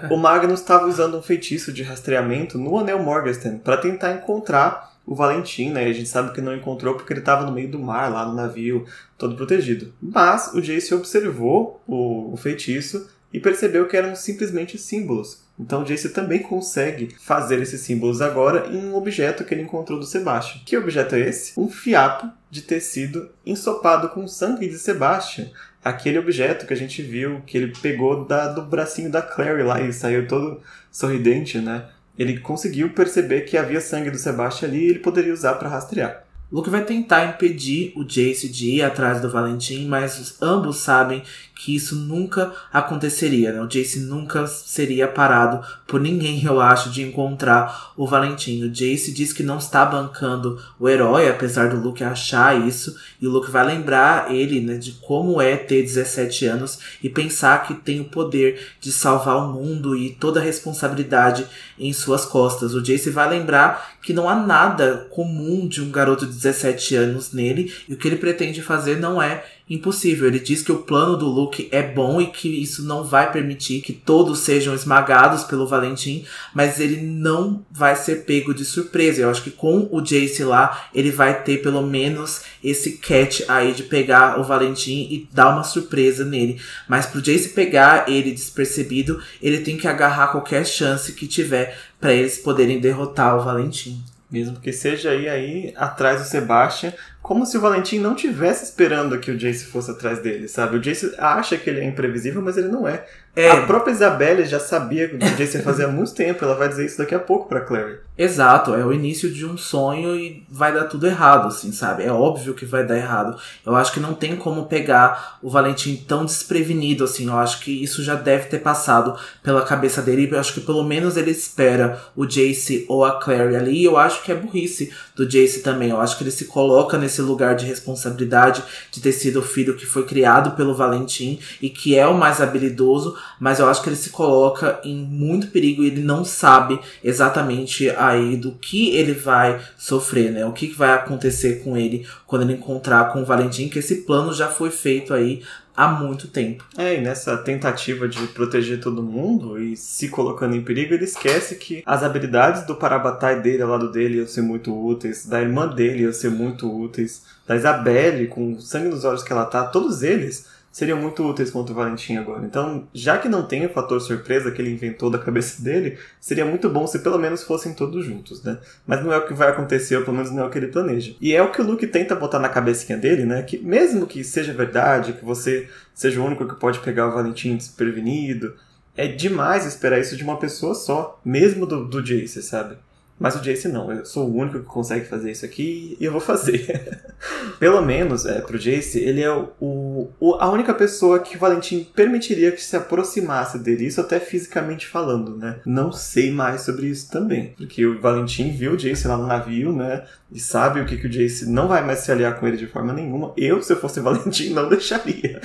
[0.10, 5.15] o Magnus estava usando um feitiço de rastreamento no Anel Morgenstern para tentar encontrar o
[5.15, 5.86] Valentim, né?
[5.86, 8.36] A gente sabe que não encontrou porque ele estava no meio do mar, lá no
[8.36, 8.86] navio,
[9.17, 9.91] todo protegido.
[10.02, 15.40] Mas o Jace observou o feitiço e percebeu que eram simplesmente símbolos.
[15.60, 20.06] Então Jace também consegue fazer esses símbolos agora em um objeto que ele encontrou do
[20.06, 20.62] Sebastian.
[20.66, 21.60] Que objeto é esse?
[21.60, 25.50] Um fiapo de tecido ensopado com sangue de Sebastian.
[25.84, 29.82] Aquele objeto que a gente viu que ele pegou da, do bracinho da Clary lá
[29.82, 30.62] e saiu todo
[30.92, 31.86] sorridente, né?
[32.18, 36.24] ele conseguiu perceber que havia sangue do Sebastian ali e ele poderia usar para rastrear.
[36.52, 41.24] Luke vai tentar impedir o Jace de ir atrás do Valentim, mas ambos sabem
[41.63, 43.62] que isso nunca aconteceria, né?
[43.62, 48.63] O Jace nunca seria parado por ninguém, eu acho, de encontrar o Valentim.
[48.63, 53.28] O Jace diz que não está bancando o herói, apesar do Luke achar isso, e
[53.28, 57.76] o Luke vai lembrar ele, né, de como é ter 17 anos e pensar que
[57.76, 61.45] tem o poder de salvar o mundo e toda a responsabilidade
[61.78, 62.74] em suas costas.
[62.74, 67.32] O Jace vai lembrar que não há nada comum de um garoto de 17 anos
[67.32, 70.28] nele, e o que ele pretende fazer não é impossível.
[70.28, 73.82] Ele diz que o plano do Luke é bom e que isso não vai permitir
[73.82, 79.22] que todos sejam esmagados pelo Valentim, mas ele não vai ser pego de surpresa.
[79.22, 83.74] Eu acho que com o Jace lá, ele vai ter pelo menos esse catch aí
[83.74, 86.60] de pegar o Valentim e dar uma surpresa nele.
[86.88, 92.14] Mas pro Jace pegar ele despercebido, ele tem que agarrar qualquer chance que tiver para
[92.14, 94.04] eles poderem derrotar o Valentim.
[94.32, 99.20] Mesmo que seja aí, aí atrás do Sebastian, como se o Valentim não tivesse esperando
[99.20, 100.78] que o Jace fosse atrás dele, sabe?
[100.78, 103.06] O Jace acha que ele é imprevisível, mas ele não é.
[103.36, 103.50] É.
[103.50, 106.98] A própria Isabelle já sabia que o Jason fazia muito tempo, ela vai dizer isso
[106.98, 108.00] daqui a pouco pra Clary.
[108.18, 112.04] Exato, é o início de um sonho e vai dar tudo errado, assim, sabe?
[112.04, 113.36] É óbvio que vai dar errado.
[113.66, 117.28] Eu acho que não tem como pegar o Valentim tão desprevenido, assim.
[117.28, 120.30] Eu acho que isso já deve ter passado pela cabeça dele.
[120.30, 123.80] Eu acho que pelo menos ele espera o Jace ou a Clary ali.
[123.80, 125.90] E eu acho que é burrice do Jace também.
[125.90, 129.76] Eu acho que ele se coloca nesse lugar de responsabilidade de ter sido o filho
[129.76, 133.89] que foi criado pelo Valentim e que é o mais habilidoso mas eu acho que
[133.89, 139.13] ele se coloca em muito perigo e ele não sabe exatamente aí do que ele
[139.13, 140.45] vai sofrer, né?
[140.45, 144.32] O que vai acontecer com ele quando ele encontrar com o Valentim, que esse plano
[144.32, 145.41] já foi feito aí
[145.82, 146.63] há muito tempo.
[146.78, 151.56] É, e nessa tentativa de proteger todo mundo e se colocando em perigo, ele esquece
[151.56, 155.67] que as habilidades do Parabatai dele, ao lado dele, iam ser muito úteis, da irmã
[155.67, 160.04] dele iam ser muito úteis, da Isabelle, com sangue nos olhos que ela tá, todos
[160.04, 162.46] eles seriam muito úteis contra o Valentim agora.
[162.46, 166.46] Então, já que não tem o fator surpresa que ele inventou da cabeça dele, seria
[166.46, 168.58] muito bom se pelo menos fossem todos juntos, né?
[168.88, 170.68] Mas não é o que vai acontecer, ou pelo menos não é o que ele
[170.68, 171.14] planeja.
[171.20, 173.44] E é o que o Luke tenta botar na cabecinha dele, né?
[173.44, 177.58] Que mesmo que seja verdade, que você seja o único que pode pegar o Valentim
[177.58, 178.56] desprevenido,
[178.96, 182.78] é demais esperar isso de uma pessoa só, mesmo do, do Jace, sabe?
[183.22, 186.12] Mas o Jace não, eu sou o único que consegue fazer isso aqui e eu
[186.12, 187.04] vou fazer.
[187.60, 191.88] Pelo menos, é, pro Jace, ele é o, o, a única pessoa que o Valentim
[191.96, 195.60] permitiria que se aproximasse dele, isso até fisicamente falando, né?
[195.64, 199.72] Não sei mais sobre isso também, porque o Valentim viu o Jace lá no navio,
[199.72, 200.04] né?
[200.32, 202.66] E sabe o que, que o Jace não vai mais se aliar com ele de
[202.66, 203.34] forma nenhuma.
[203.38, 205.40] Eu, se eu fosse Valentim, não deixaria.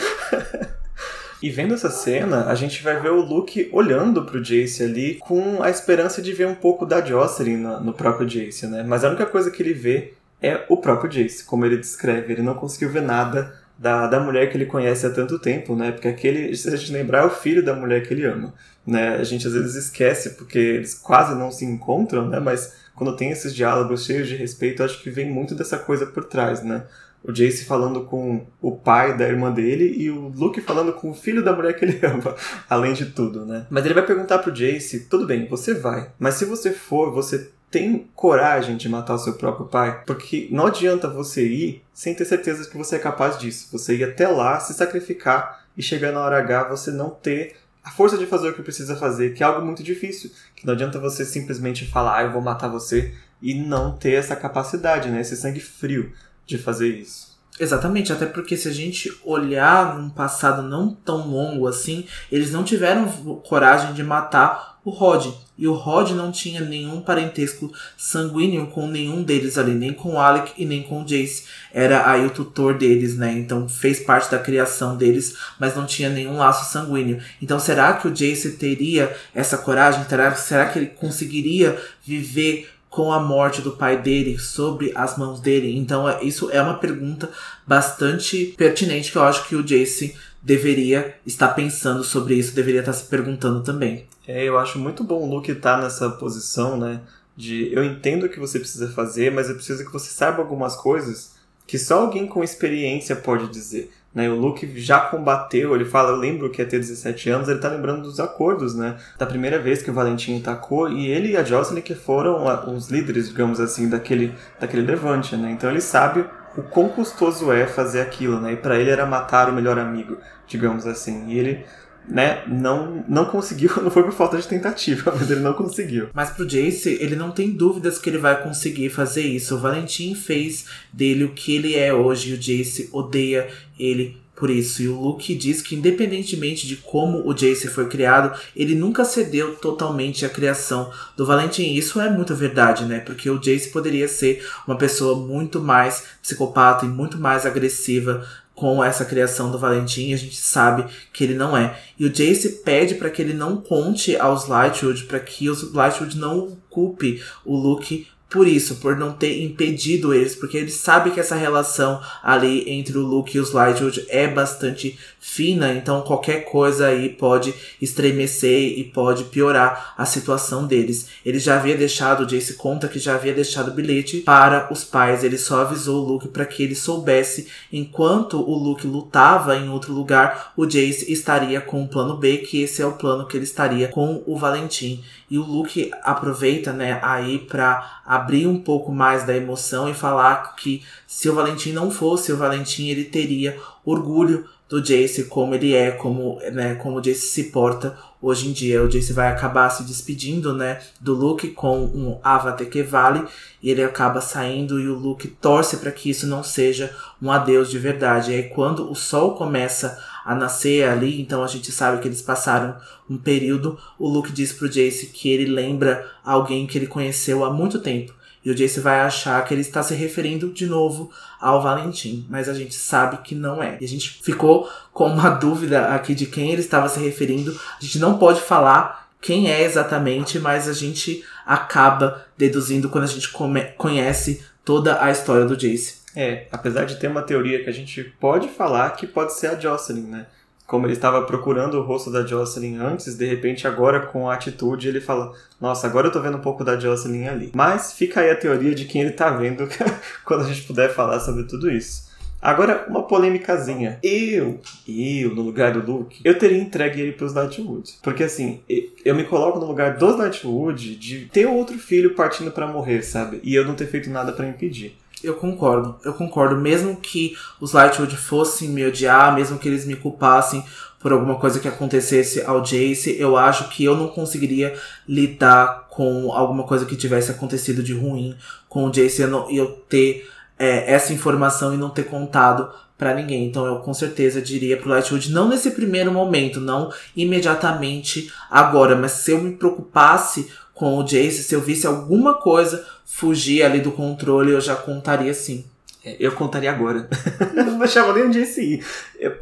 [1.43, 5.63] E vendo essa cena, a gente vai ver o Luke olhando pro Jace ali com
[5.63, 8.83] a esperança de ver um pouco da Jocelyn no, no próprio Jace, né?
[8.83, 12.33] Mas a única coisa que ele vê é o próprio Jace, como ele descreve.
[12.33, 15.93] Ele não conseguiu ver nada da, da mulher que ele conhece há tanto tempo, né?
[15.93, 18.55] Porque aquele, se a gente lembrar, é o filho da mulher que ele ama,
[18.87, 19.17] né?
[19.17, 22.41] A gente às vezes esquece porque eles quase não se encontram, né?
[22.41, 26.25] Mas quando tem esses diálogos cheios de respeito, acho que vem muito dessa coisa por
[26.25, 26.85] trás, né?
[27.27, 31.15] O Jace falando com o pai da irmã dele e o Luke falando com o
[31.15, 32.35] filho da mulher que ele ama,
[32.69, 33.67] além de tudo, né?
[33.69, 37.51] Mas ele vai perguntar pro Jace, tudo bem, você vai, mas se você for, você
[37.71, 42.25] tem coragem de matar o seu próprio pai, porque não adianta você ir sem ter
[42.25, 43.69] certeza que você é capaz disso.
[43.73, 47.91] Você ir até lá, se sacrificar e chegar na hora H você não ter a
[47.91, 50.31] força de fazer o que precisa fazer, que é algo muito difícil.
[50.55, 54.35] Que não adianta você simplesmente falar, ah, eu vou matar você, e não ter essa
[54.35, 55.21] capacidade, né?
[55.21, 56.13] Esse sangue frio
[56.47, 57.37] de fazer isso.
[57.59, 62.63] Exatamente, até porque se a gente olhar num passado não tão longo assim, eles não
[62.63, 63.09] tiveram
[63.49, 65.35] coragem de matar o Rod.
[65.59, 70.19] E o Rod não tinha nenhum parentesco sanguíneo com nenhum deles ali, nem com o
[70.19, 71.45] Alec e nem com o Jace.
[71.73, 73.33] Era aí o tutor deles, né?
[73.33, 77.21] Então fez parte da criação deles, mas não tinha nenhum laço sanguíneo.
[77.41, 80.05] Então será que o Jace teria essa coragem?
[80.37, 85.77] Será que ele conseguiria viver com a morte do pai dele sobre as mãos dele?
[85.77, 87.31] Então, é, isso é uma pergunta
[87.67, 92.95] bastante pertinente que eu acho que o Jace deveria estar pensando sobre isso, deveria estar
[92.95, 94.07] se perguntando também.
[94.27, 97.03] É, eu acho muito bom o Luke estar nessa posição, né?
[97.37, 100.75] De eu entendo o que você precisa fazer, mas eu preciso que você saiba algumas
[100.75, 101.35] coisas
[101.67, 103.93] que só alguém com experiência pode dizer.
[104.17, 104.31] Né?
[104.31, 107.69] O Luke já combateu, ele fala, eu lembro que ia ter 17 anos, ele tá
[107.69, 108.97] lembrando dos acordos, né?
[109.19, 112.89] Da primeira vez que o Valentim atacou, e ele e a Jocelyn que foram os
[112.89, 115.51] líderes, digamos assim, daquele, daquele levante, né?
[115.51, 116.25] Então ele sabe
[116.57, 118.55] o quão custoso é fazer aquilo, né?
[118.55, 121.29] E para ele era matar o melhor amigo, digamos assim.
[121.29, 121.67] E ele
[122.09, 126.09] né, não, não conseguiu, não foi por falta de tentativa, mas ele não conseguiu.
[126.13, 129.55] Mas pro Jace, ele não tem dúvidas que ele vai conseguir fazer isso.
[129.55, 134.51] O Valentim fez dele o que ele é hoje, e o Jace odeia ele por
[134.51, 134.83] isso.
[134.83, 139.57] E o Luke diz que, independentemente de como o Jace foi criado, ele nunca cedeu
[139.57, 141.73] totalmente à criação do Valentim.
[141.73, 143.01] Isso é muito verdade, né?
[143.01, 148.25] Porque o Jace poderia ser uma pessoa muito mais psicopata e muito mais agressiva
[148.57, 151.79] com essa criação do Valentim, a gente sabe que ele não é.
[151.99, 156.17] E o Jace pede para que ele não conte aos Lightwood, para que os Lightwood
[156.17, 161.21] não culpe o Luke por isso, por não ter impedido eles, porque ele sabe que
[161.21, 166.89] essa relação ali entre o Luke e os Lightwood é bastante fina, então qualquer coisa
[166.89, 171.09] aí pode estremecer e pode piorar a situação deles.
[171.25, 175.23] Ele já havia deixado, o Jace conta que já havia deixado bilhete para os pais,
[175.23, 179.93] ele só avisou o Luke para que ele soubesse, enquanto o Luke lutava em outro
[179.93, 183.45] lugar, o Jace estaria com o plano B, que esse é o plano que ele
[183.45, 185.03] estaria com o Valentim.
[185.29, 190.55] E o Luke aproveita, né, aí para abrir um pouco mais da emoção e falar
[190.55, 195.75] que se o Valentim não fosse o Valentim, ele teria orgulho do Jace, como ele
[195.75, 198.83] é, como, né, como o Jace se porta hoje em dia.
[198.83, 203.25] O Jace vai acabar se despedindo, né, do Luke com um Avate que vale,
[203.63, 207.71] e ele acaba saindo e o Luke torce para que isso não seja um adeus
[207.71, 208.33] de verdade.
[208.33, 212.21] E aí quando o sol começa a nascer ali, então a gente sabe que eles
[212.21, 212.77] passaram
[213.09, 217.51] um período, o Luke diz pro Jace que ele lembra alguém que ele conheceu há
[217.53, 218.13] muito tempo.
[218.45, 221.11] E o Jace vai achar que ele está se referindo de novo
[221.41, 223.79] ao Valentim, mas a gente sabe que não é.
[223.81, 227.57] E a gente ficou com uma dúvida aqui de quem ele estava se referindo.
[227.81, 233.09] A gente não pode falar quem é exatamente, mas a gente acaba deduzindo quando a
[233.09, 233.31] gente
[233.77, 236.06] conhece toda a história do Jace.
[236.17, 239.61] É, apesar de ter uma teoria que a gente pode falar que pode ser a
[239.61, 240.27] Jocelyn, né?
[240.67, 244.89] como ele estava procurando o rosto da Jocelyn antes, de repente agora com a atitude
[244.89, 247.53] ele fala: Nossa, agora eu tô vendo um pouco da Jocelyn ali.
[247.55, 249.69] Mas fica aí a teoria de quem ele tá vendo
[250.25, 252.07] quando a gente puder falar sobre tudo isso.
[252.41, 253.99] Agora, uma polêmicazinha.
[254.03, 257.95] Eu, eu, no lugar do Luke, eu teria entregue ele pros Nightwood.
[258.03, 258.61] Porque assim,
[259.05, 263.41] eu me coloco no lugar dos Nightwood de ter outro filho partindo para morrer, sabe?
[263.43, 264.97] E eu não ter feito nada para impedir.
[265.23, 266.57] Eu concordo, eu concordo.
[266.57, 270.65] Mesmo que os Lightwood fossem me odiar, mesmo que eles me culpassem
[270.99, 274.75] por alguma coisa que acontecesse ao Jace, eu acho que eu não conseguiria
[275.09, 278.37] lidar com alguma coisa que tivesse acontecido de ruim
[278.69, 283.47] com o Jace e eu, ter é, essa informação e não ter contado para ninguém.
[283.47, 289.13] Então eu com certeza diria pro Lightwood, não nesse primeiro momento, não imediatamente agora, mas
[289.13, 293.93] se eu me preocupasse com o Jace, se eu visse alguma coisa fugir ali do
[293.93, 295.65] controle, eu já contaria sim.
[296.05, 297.09] É, eu contaria agora.
[297.55, 298.87] não deixava nem um Jace ir.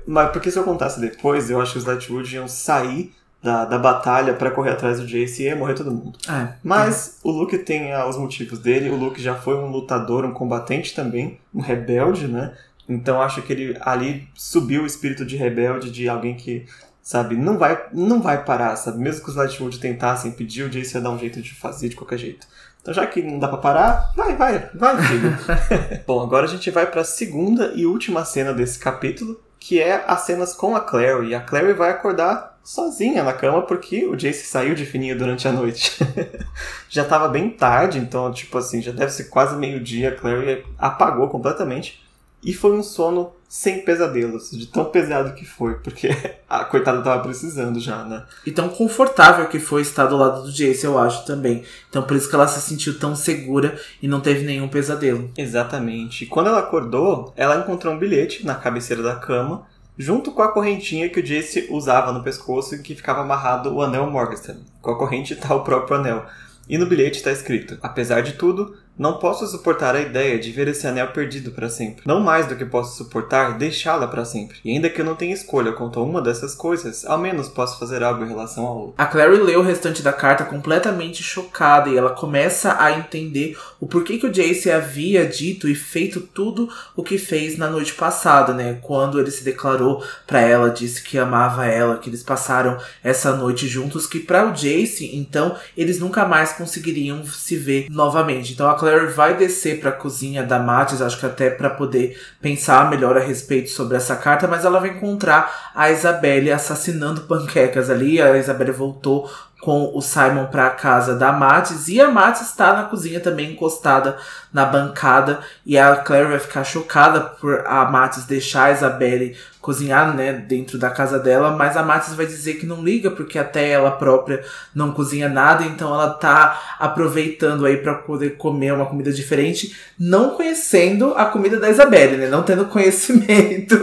[0.06, 3.12] mas porque se eu contasse depois, eu acho que os Lightwood iam sair
[3.42, 6.18] da, da batalha para correr atrás do Jace e ia morrer todo mundo.
[6.28, 7.28] É, Mas é.
[7.28, 8.90] o Luke tem ah, os motivos dele.
[8.90, 12.54] O Luke já foi um lutador, um combatente também, um rebelde, né?
[12.88, 16.66] Então acho que ele ali subiu o espírito de rebelde de alguém que,
[17.02, 18.98] sabe, não vai, não vai parar, sabe?
[18.98, 21.96] Mesmo que os Lightwood tentassem pedir, o Jace ia dar um jeito de fazer de
[21.96, 22.46] qualquer jeito.
[22.84, 25.34] Então já que não dá pra parar, vai, vai, vai, filho.
[26.06, 30.04] Bom, agora a gente vai para a segunda e última cena desse capítulo, que é
[30.06, 31.28] as cenas com a Clary.
[31.28, 35.48] E a Clary vai acordar sozinha na cama porque o Jace saiu de fininho durante
[35.48, 35.96] a noite.
[36.90, 40.10] já tava bem tarde, então, tipo assim, já deve ser quase meio-dia.
[40.10, 42.03] A Clary apagou completamente.
[42.44, 46.08] E foi um sono sem pesadelos, de tão pesado que foi, porque
[46.48, 48.24] a coitada tava precisando já, né?
[48.44, 51.62] E tão confortável que foi estar do lado do Jace, eu acho também.
[51.88, 55.30] Então por isso que ela se sentiu tão segura e não teve nenhum pesadelo.
[55.38, 56.24] Exatamente.
[56.24, 59.66] E quando ela acordou, ela encontrou um bilhete na cabeceira da cama,
[59.96, 63.80] junto com a correntinha que o Jace usava no pescoço e que ficava amarrado o
[63.80, 64.60] anel Morgenstern.
[64.82, 66.26] Com a corrente tá o próprio anel.
[66.68, 70.68] E no bilhete está escrito: Apesar de tudo, não posso suportar a ideia de ver
[70.68, 72.04] esse anel perdido para sempre.
[72.06, 74.58] Não mais do que posso suportar deixá-la para sempre.
[74.64, 77.78] E ainda que eu não tenha escolha quanto a uma dessas coisas, ao menos posso
[77.78, 79.04] fazer algo em relação a outra.
[79.04, 83.86] A Clary lê o restante da carta completamente chocada e ela começa a entender o
[83.86, 88.52] porquê que o Jace havia dito e feito tudo o que fez na noite passada,
[88.52, 88.78] né?
[88.82, 93.66] Quando ele se declarou para ela, disse que amava ela, que eles passaram essa noite
[93.66, 98.52] juntos, que para o Jace, então, eles nunca mais conseguiriam se ver novamente.
[98.52, 102.20] Então a Claire vai descer para a cozinha da Matis, acho que até para poder
[102.38, 107.88] pensar melhor a respeito sobre essa carta, mas ela vai encontrar a Isabelle assassinando panquecas
[107.88, 108.20] ali.
[108.20, 109.30] A Isabelle voltou
[109.64, 113.52] com o Simon para a casa da Matis e a Matis está na cozinha também
[113.52, 114.18] encostada
[114.52, 119.34] na bancada e a Claire vai ficar chocada por a Matis deixar a Isabelle
[119.64, 123.38] cozinhar, né, dentro da casa dela, mas a Matis vai dizer que não liga porque
[123.38, 124.44] até ela própria
[124.74, 130.30] não cozinha nada, então ela tá aproveitando aí para poder comer uma comida diferente, não
[130.36, 133.74] conhecendo a comida da Isabelle, né, não tendo conhecimento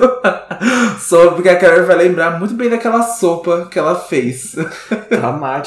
[1.01, 4.55] sobre porque a Claire vai lembrar muito bem daquela sopa que ela fez.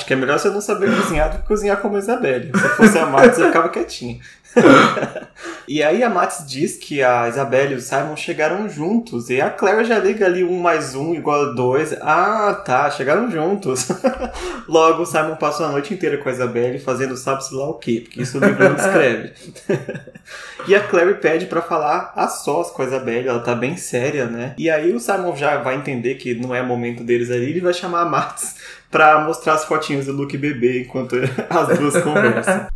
[0.05, 2.53] Dramática, é melhor você não saber cozinhar do que cozinhar como a Isabelle.
[2.55, 4.21] Se fosse a Matis, eu ficava quietinha.
[5.67, 9.29] e aí a Matis diz que a Isabelle e o Simon chegaram juntos.
[9.31, 11.93] E a Claire já liga ali um mais um igual a dois.
[12.01, 13.89] Ah, tá, chegaram juntos.
[14.69, 18.03] Logo, o Simon passou a noite inteira com a Isabelle fazendo sabe-se lá o quê,
[18.05, 19.33] porque isso o livro não descreve.
[20.69, 24.27] e a Claire pede para falar a sós com a Isabelle, ela tá bem séria,
[24.27, 24.55] né?
[24.57, 27.75] E aí o Simon já vai entender que não é momento deles ali, ele vai
[27.75, 28.55] chamar a Matis
[28.95, 31.17] pra mostrar as fotinhas do Luke bebê enquanto
[31.51, 32.69] as duas conversam.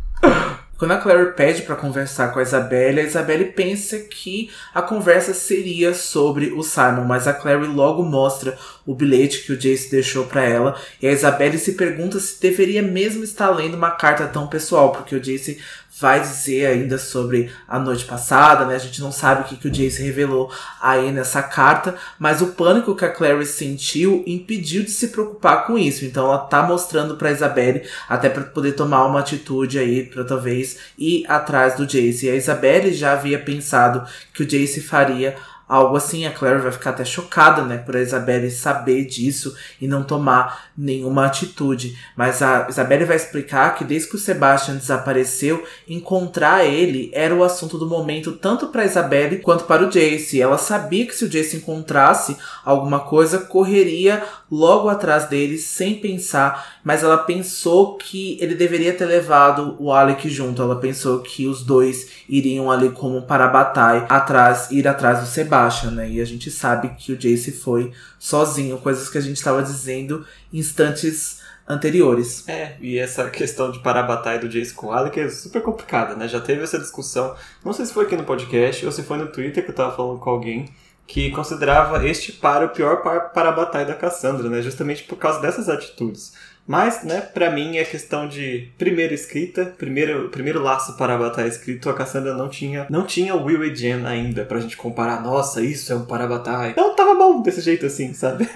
[0.77, 5.33] Quando a Claire pede para conversar com a Isabelle, a Isabelle pensa que a conversa
[5.33, 10.25] seria sobre o Simon, mas a Claire logo mostra o bilhete que o Jace deixou
[10.25, 14.47] para ela e a Isabelle se pergunta se deveria mesmo estar lendo uma carta tão
[14.47, 15.59] pessoal, porque o Jace
[15.99, 18.75] vai dizer ainda sobre a noite passada, né?
[18.75, 22.47] A gente não sabe o que, que o Jace revelou aí nessa carta, mas o
[22.47, 26.05] pânico que a Clary sentiu impediu de se preocupar com isso.
[26.05, 30.77] Então ela tá mostrando para Isabelle até para poder tomar uma atitude aí para talvez
[30.97, 32.27] ir atrás do Jace.
[32.27, 35.35] E a Isabelle já havia pensado que o Jace faria
[35.69, 36.25] algo assim.
[36.25, 40.71] A Claire vai ficar até chocada, né, por a Isabelle saber disso e não tomar
[40.75, 41.95] nenhuma atitude.
[42.17, 47.43] Mas a Isabelle vai explicar que desde que o Sebastian desapareceu, encontrar ele era o
[47.43, 50.41] assunto do momento tanto para Isabelle quanto para o Jace.
[50.41, 56.79] Ela sabia que se o Jace encontrasse alguma coisa, correria logo atrás dele sem pensar,
[56.83, 60.61] mas ela pensou que ele deveria ter levado o Alec junto.
[60.61, 65.27] Ela pensou que os dois iriam ali como para a batalha, atrás, ir atrás do
[65.27, 66.09] Sebastian, né?
[66.09, 70.25] E a gente sabe que o Jace foi sozinho, coisas que a gente estava dizendo
[70.51, 72.43] instantes anteriores.
[72.47, 75.61] É, e essa questão de parar a batalha do Jace com o Alec é super
[75.61, 76.27] complicada, né?
[76.27, 79.27] Já teve essa discussão, não sei se foi aqui no podcast ou se foi no
[79.27, 80.67] Twitter que eu tava falando com alguém,
[81.09, 84.61] que considerava este para o pior par para a batalha da Cassandra, né?
[84.61, 86.33] Justamente por causa dessas atitudes.
[86.67, 91.47] Mas, né, para mim é questão de primeira escrita, primeiro, primeiro laço para a batalha
[91.47, 95.61] escrito, a Cassandra não tinha, não tinha Will e Jen ainda pra gente comparar, nossa,
[95.61, 96.69] isso é um para batalha.
[96.69, 98.47] Então tava bom desse jeito assim, sabe?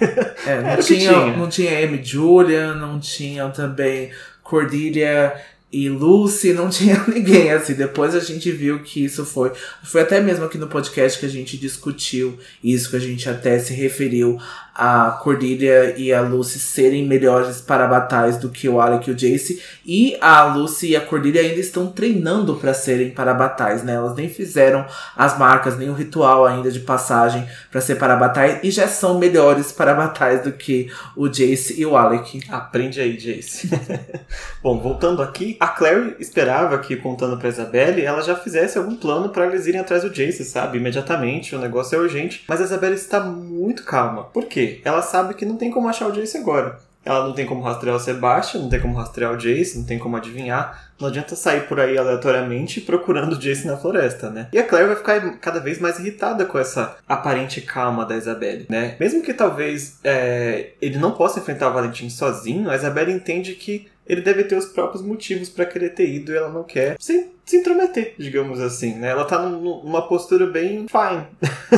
[0.46, 4.12] É, não, tinha, tinha, não tinha Amy Julian, não tinha também
[4.44, 5.34] Cordelia
[5.74, 7.74] e Lucy não tinha ninguém, assim.
[7.74, 9.50] Depois a gente viu que isso foi.
[9.82, 13.58] Foi até mesmo aqui no podcast que a gente discutiu isso, que a gente até
[13.58, 14.38] se referiu
[14.74, 19.14] a Cordelia e a Lucy serem melhores para batalhas do que o Alec e o
[19.14, 19.62] Jace.
[19.86, 23.94] E a Lucy e a Cordelia ainda estão treinando para serem para batalhas, né?
[23.94, 24.84] Elas nem fizeram
[25.16, 29.18] as marcas, nem o ritual ainda de passagem para ser para batalha e já são
[29.18, 32.42] melhores para batalhas do que o Jace e o Alec.
[32.48, 33.70] Aprende aí, Jace.
[34.60, 39.30] Bom, voltando aqui, a Clary esperava que, contando pra Isabelle, ela já fizesse algum plano
[39.30, 40.76] para eles irem atrás do Jace, sabe?
[40.76, 42.44] Imediatamente, o negócio é urgente.
[42.46, 44.24] Mas a Isabelle está muito calma.
[44.24, 44.82] Por quê?
[44.84, 46.78] Ela sabe que não tem como achar o Jace agora.
[47.02, 49.98] Ela não tem como rastrear o Sebastian, não tem como rastrear o Jace, não tem
[49.98, 50.92] como adivinhar.
[51.00, 54.48] Não adianta sair por aí aleatoriamente procurando o Jace na floresta, né?
[54.52, 58.66] E a Claire vai ficar cada vez mais irritada com essa aparente calma da Isabelle,
[58.68, 58.96] né?
[59.00, 63.88] Mesmo que talvez é, ele não possa enfrentar o Valentim sozinho, a Isabelle entende que
[64.06, 67.30] ele deve ter os próprios motivos para querer ter ido e ela não quer se,
[67.44, 69.08] se intrometer, digamos assim, né?
[69.08, 71.26] Ela tá num, numa postura bem fine,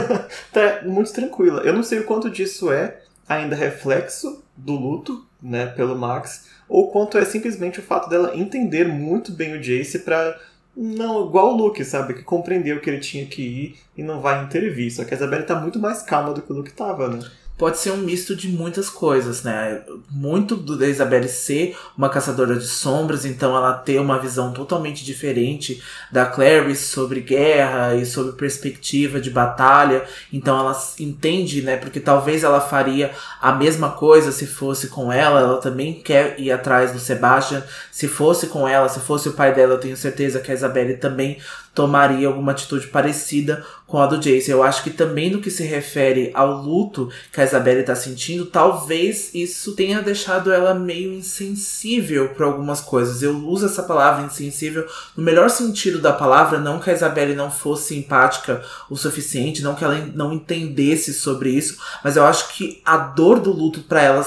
[0.52, 1.62] tá muito tranquila.
[1.62, 2.98] Eu não sei o quanto disso é
[3.28, 8.86] ainda reflexo do luto, né, pelo Max, ou quanto é simplesmente o fato dela entender
[8.86, 10.38] muito bem o Jace para
[10.76, 12.12] não, igual o Luke, sabe?
[12.12, 14.92] Que compreendeu que ele tinha que ir e não vai intervir.
[14.92, 17.20] Só que a Isabelle tá muito mais calma do que o Luke tava, né?
[17.58, 19.82] Pode ser um misto de muitas coisas, né?
[20.10, 25.04] Muito do da Isabelle ser uma caçadora de sombras, então ela ter uma visão totalmente
[25.04, 25.82] diferente
[26.12, 30.04] da Clarice sobre guerra e sobre perspectiva de batalha.
[30.32, 31.76] Então ela entende, né?
[31.76, 35.40] Porque talvez ela faria a mesma coisa se fosse com ela.
[35.40, 37.64] Ela também quer ir atrás do Sebastian.
[37.90, 40.98] Se fosse com ela, se fosse o pai dela, eu tenho certeza que a Isabelle
[40.98, 41.38] também
[41.76, 44.50] tomaria alguma atitude parecida com a do Jace.
[44.50, 48.46] Eu acho que também no que se refere ao luto que a Isabelle está sentindo,
[48.46, 53.22] talvez isso tenha deixado ela meio insensível para algumas coisas.
[53.22, 57.50] Eu uso essa palavra insensível no melhor sentido da palavra, não que a Isabelle não
[57.50, 62.80] fosse empática o suficiente, não que ela não entendesse sobre isso, mas eu acho que
[62.84, 64.24] a dor do luto para ela